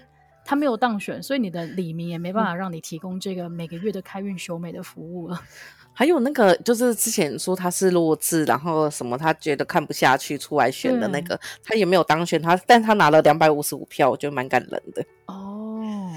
[0.46, 5.40] 他没有当选，所以你的李明也没办法让你提供这个每个月的开运修美的服务了。
[5.96, 15.06] 还有那个，就是之前说他是弱智，然后什么他觉得看不下去出来选的那个，他也没有当选，他但他拿了两百五十五票，我觉得蛮感人的。
[15.28, 16.12] 哦，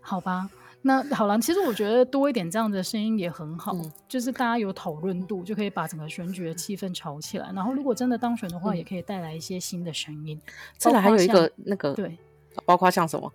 [0.00, 0.48] 好吧，
[0.82, 7.50] 那好了，其实我觉得多一点这样的声音也很好，嗯、就是大家有讨论度，就可以把整个选举的气氛炒起来。
[7.52, 10.40] 然后如果真的当选的话，嗯、也可以带来一些新的声音。
[10.76, 12.16] 再来还有一个那个对。
[12.64, 13.32] 包括像什么，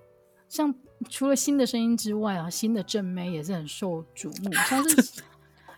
[0.49, 0.73] 像
[1.09, 5.21] 除了新的声音之外啊，新的正妹也是很受瞩目，像 是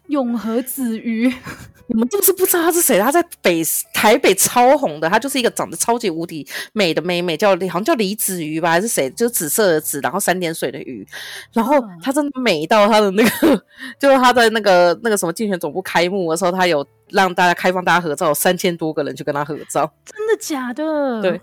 [0.07, 1.27] 永和子瑜，
[1.87, 2.99] 你们是不是不知道她是谁？
[2.99, 9.09] 她在北台北超红的，她就是一个长得超级无敌美的妹妹，叫好像叫李子瑜吧，还是谁？
[9.09, 11.07] 就是紫色的紫，然后三点水的鱼，
[11.51, 13.65] 然后她真的美到她的那个，
[13.97, 21.21] 就是她在那个那个什么竞选总部开幕的时候，她有让大家开放大家合照，三千多个人去跟她合照，真的假的？
[21.23, 21.41] 对。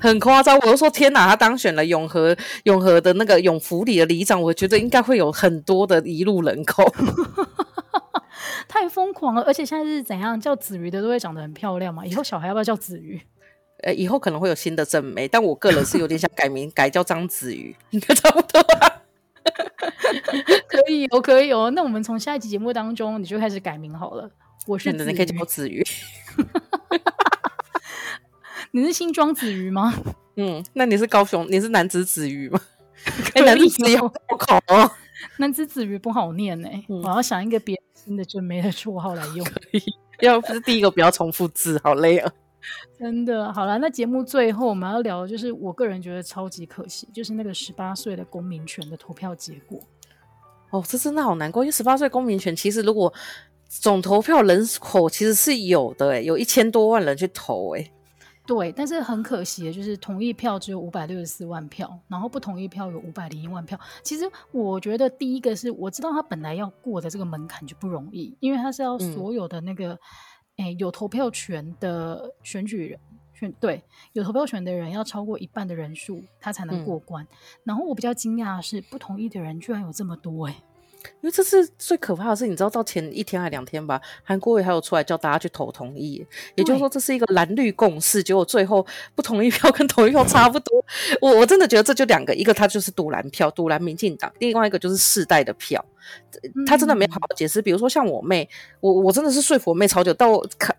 [0.00, 6.84] 很夸张，我都说天哪，他当选了永和永和的那个永福里的里长，我觉得应该会有很多的移入人口，
[8.66, 9.42] 太疯狂了。
[9.42, 12.04] 而且现在是怎样叫子瑜的都会长得很漂亮嘛？
[12.06, 13.20] 以后小孩要不要叫子瑜？
[13.82, 19.02] 呃，以后可能会有新的正妹，但我个人是有点想改名， 改叫张子瑜，应该差不多吧？
[20.68, 21.70] 可以哦，可以哦。
[21.70, 24.30] 那我们从下一集节目当中，你就开始改名好了。
[24.66, 25.82] 我是子瑜，你可以叫我子瑜。
[28.72, 29.92] 你是新庄子瑜吗？
[30.36, 31.46] 嗯，那你是高雄？
[31.50, 32.60] 你是南子子瑜吗？
[33.44, 34.90] 男子子瑜不好哦，
[35.38, 36.84] 南子子瑜不好念呢、欸。
[36.88, 39.44] 嗯、我要想一个别新的正妹的绰号来用。
[39.44, 39.82] 可以，
[40.20, 42.32] 要不是第一个不要重复字，好累啊。
[42.98, 49.80] 真的，好了，那节目最后我们要聊的就是我个人觉得超级可惜，就是那个十八岁的公民权的投票结果。
[50.70, 53.12] 哦，这真的好难过，因为十八岁公民权其实如果
[53.66, 57.90] 总投票人口其实是有的、欸，哎，有一千多万人去投、欸，哎。
[58.50, 63.78] 对，但是很可惜的就是同意票只有五百六十四万票，然后不同意票有五百零一万票。
[64.02, 69.92] 其实我觉得第一个是我知道他本来要过的这个门槛就不容易，因为他是要所有的那个，
[70.56, 73.00] 哎、嗯，有投票权的选举人
[73.32, 73.80] 选对
[74.14, 77.24] 有投票权的人要超过一半的人数，他才能过关。
[77.24, 77.28] 嗯、
[77.62, 80.56] 然后我比较惊讶的是，不同意的人居然有这么多哎。
[81.20, 86.24] 因为这是最可怕的事，你知道到前一天还两天吧，韩国瑜还有出来叫大家去投同意，
[86.54, 90.84] 也就是说这是一个蓝绿共识，结果最后不同意票跟同意票差不多。
[91.20, 95.84] 我我真的觉得这就两个，一个他就是赌蓝票，赌蓝民进党，另外一个就是世代的票，
[96.66, 97.60] 他真的没好好解释。
[97.60, 98.48] 比如说像我妹，
[98.80, 100.76] 我我真的是说服我妹超久，到我看。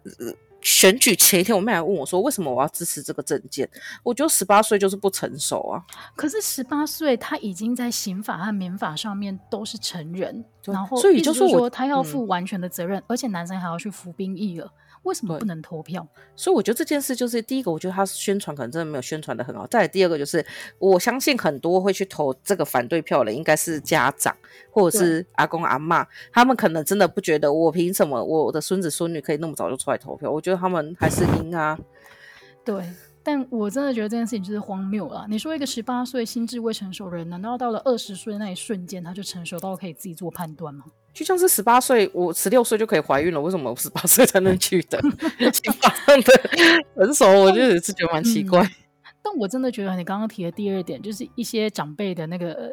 [0.62, 3.70] 选举前一天，我妹还问我说：“为什么我要支持这个证件？”
[4.03, 5.84] 我觉得十八岁就是不成熟啊。
[6.16, 14.72] 可是十八岁，他已经在刑法和民法上面都是成人，然后所以就是说他要负完全的责任，嗯、而且男生还要去服兵役了。
[15.04, 16.08] 为什么不能投票？
[16.36, 19.66] 所以我觉得这件事就是第一个，我觉得他宣传可能真的没有宣传的很好。
[19.68, 20.45] 再来第二个就是，
[20.78, 24.36] 我相信很多会去投这个反对票的，应该是家长
[24.72, 30.30] 或者是阿公阿妈，他们可能真的不觉得我凭什么我的孙子孙女可以那么早就出来投票？
[30.30, 31.78] 我觉得他们还是应啊。
[32.64, 32.84] 对，
[33.24, 35.26] 但我真的觉得这件事情就是荒谬了。
[35.28, 40.86] 你说一个十八岁心智未成熟的人，难道到了二十岁的那一瞬间他就成熟到可以自己做判断吗？
[41.14, 44.99] 就像是十八岁，我十六岁就可以怀孕了，为什么我十八岁才能取得？
[45.51, 46.34] 刑法上的
[46.95, 48.62] 成熟，我就是觉得蛮奇怪。
[48.64, 48.72] 嗯
[49.24, 52.72] 但我真的觉得你刚刚提的第二点，就是一些长辈的那个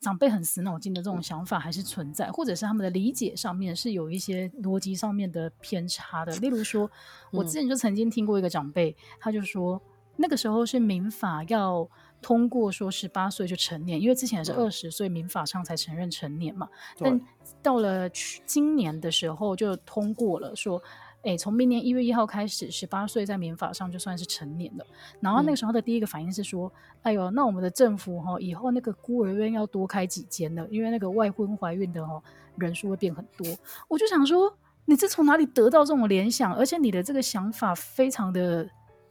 [0.00, 6.32] 长辈很死脑筋的这种想法还是存在，或者是他们的理解上面是有一些逻辑上面的偏差的。
[6.36, 6.88] 例如说，
[7.32, 9.82] 我之前就曾经听过一个长辈，他就说
[10.16, 11.88] 那个时候是民法要
[12.22, 16.68] 通过说十八岁就成年，因为之前是二十岁民法上才承认成年嘛，
[16.98, 17.20] 但
[17.62, 20.82] 到了今年的时候就通过了说。
[21.22, 24.86] 哎，从明年一月一号开始，十八岁在民法上就算是成年了。
[25.20, 32.22] 然后那个时候的第一个反应是说：“嗯、哎呦，那我们的政府哈、哦，以后那个孤儿院要多开几间了，因为那个外婚怀孕的哦
[32.56, 33.46] 人数会变很多。”
[33.86, 34.50] 我就想说，
[34.86, 36.54] 你是从哪里得到这种联想？
[36.54, 38.66] 而且你的这个想法非常的，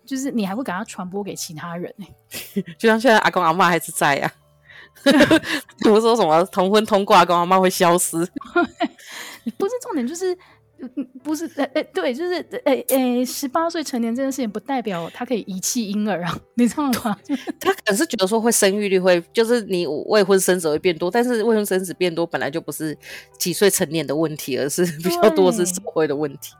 [0.05, 2.05] 就是你还会给他传播给其他人呢？
[2.77, 4.31] 就像现在阿公阿妈还是在呀、
[5.03, 5.03] 啊，
[5.83, 8.17] 怎么说什么同婚通过，阿公阿妈会消失？
[9.57, 10.37] 不是重点，就是。
[10.81, 17.19] 嗯，不是，哎、欸、哎，对，就是，哎、欸、哎，十八岁成年这件事情不代表他可以遗弃婴儿啊，你知道吗？
[17.59, 22.97] 他可能是觉得说会生育率会，就是你未婚生子会变多，但是未婚生子变多本来就不是
[23.37, 26.53] 几岁成年的问题，而是比较多是社会的问题。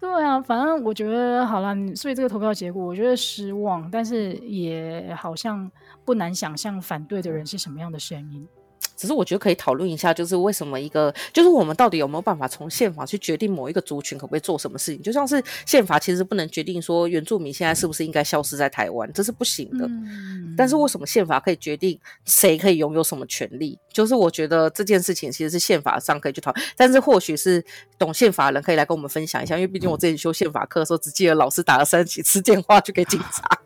[0.00, 5.70] 对，啊，反正我觉得好了，所以这个投票结果我觉得失望，但是也好像
[6.06, 8.48] 不难想象反对的人是什么样的声音。
[8.96, 15.02] 只是我觉得可以讨论一下，就是为什么一个，就是我们到底有没有办法从宪法去决定某一个族群可不可以做什么事情？
[15.02, 19.86] 就像是宪法其实不能决定说原住民现在是不是应该消失在台湾，这是不行的。
[19.86, 23.78] 嗯、但是为什么宪法可以决定谁可以拥有什么权利？
[23.92, 27.64] 就是我觉得这件事情其实是宪法上可以去讨论，但是或许是
[27.98, 33.62] 懂宪法的人可以来跟我们分享一下，因为毕竟我之前修宪法课的时候，只记得老师打了三几次电话去给警察。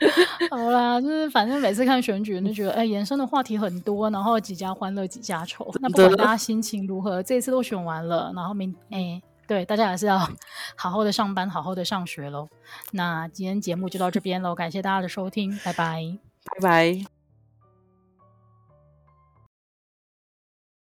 [0.50, 5.70] 好啦，就是反正每次看选举，就觉得哎，延伸的话题很多，然后几家欢乐几家愁。
[5.80, 10.18] 那不管大家心情如何，这一次都选完了，然后明哎，对，大家还是要
[10.76, 12.48] 好好的上班，好好的上学喽。
[12.92, 16.02] 那今天节目就到这边喽，感谢大家的收听，拜拜，
[16.44, 17.15] 拜拜。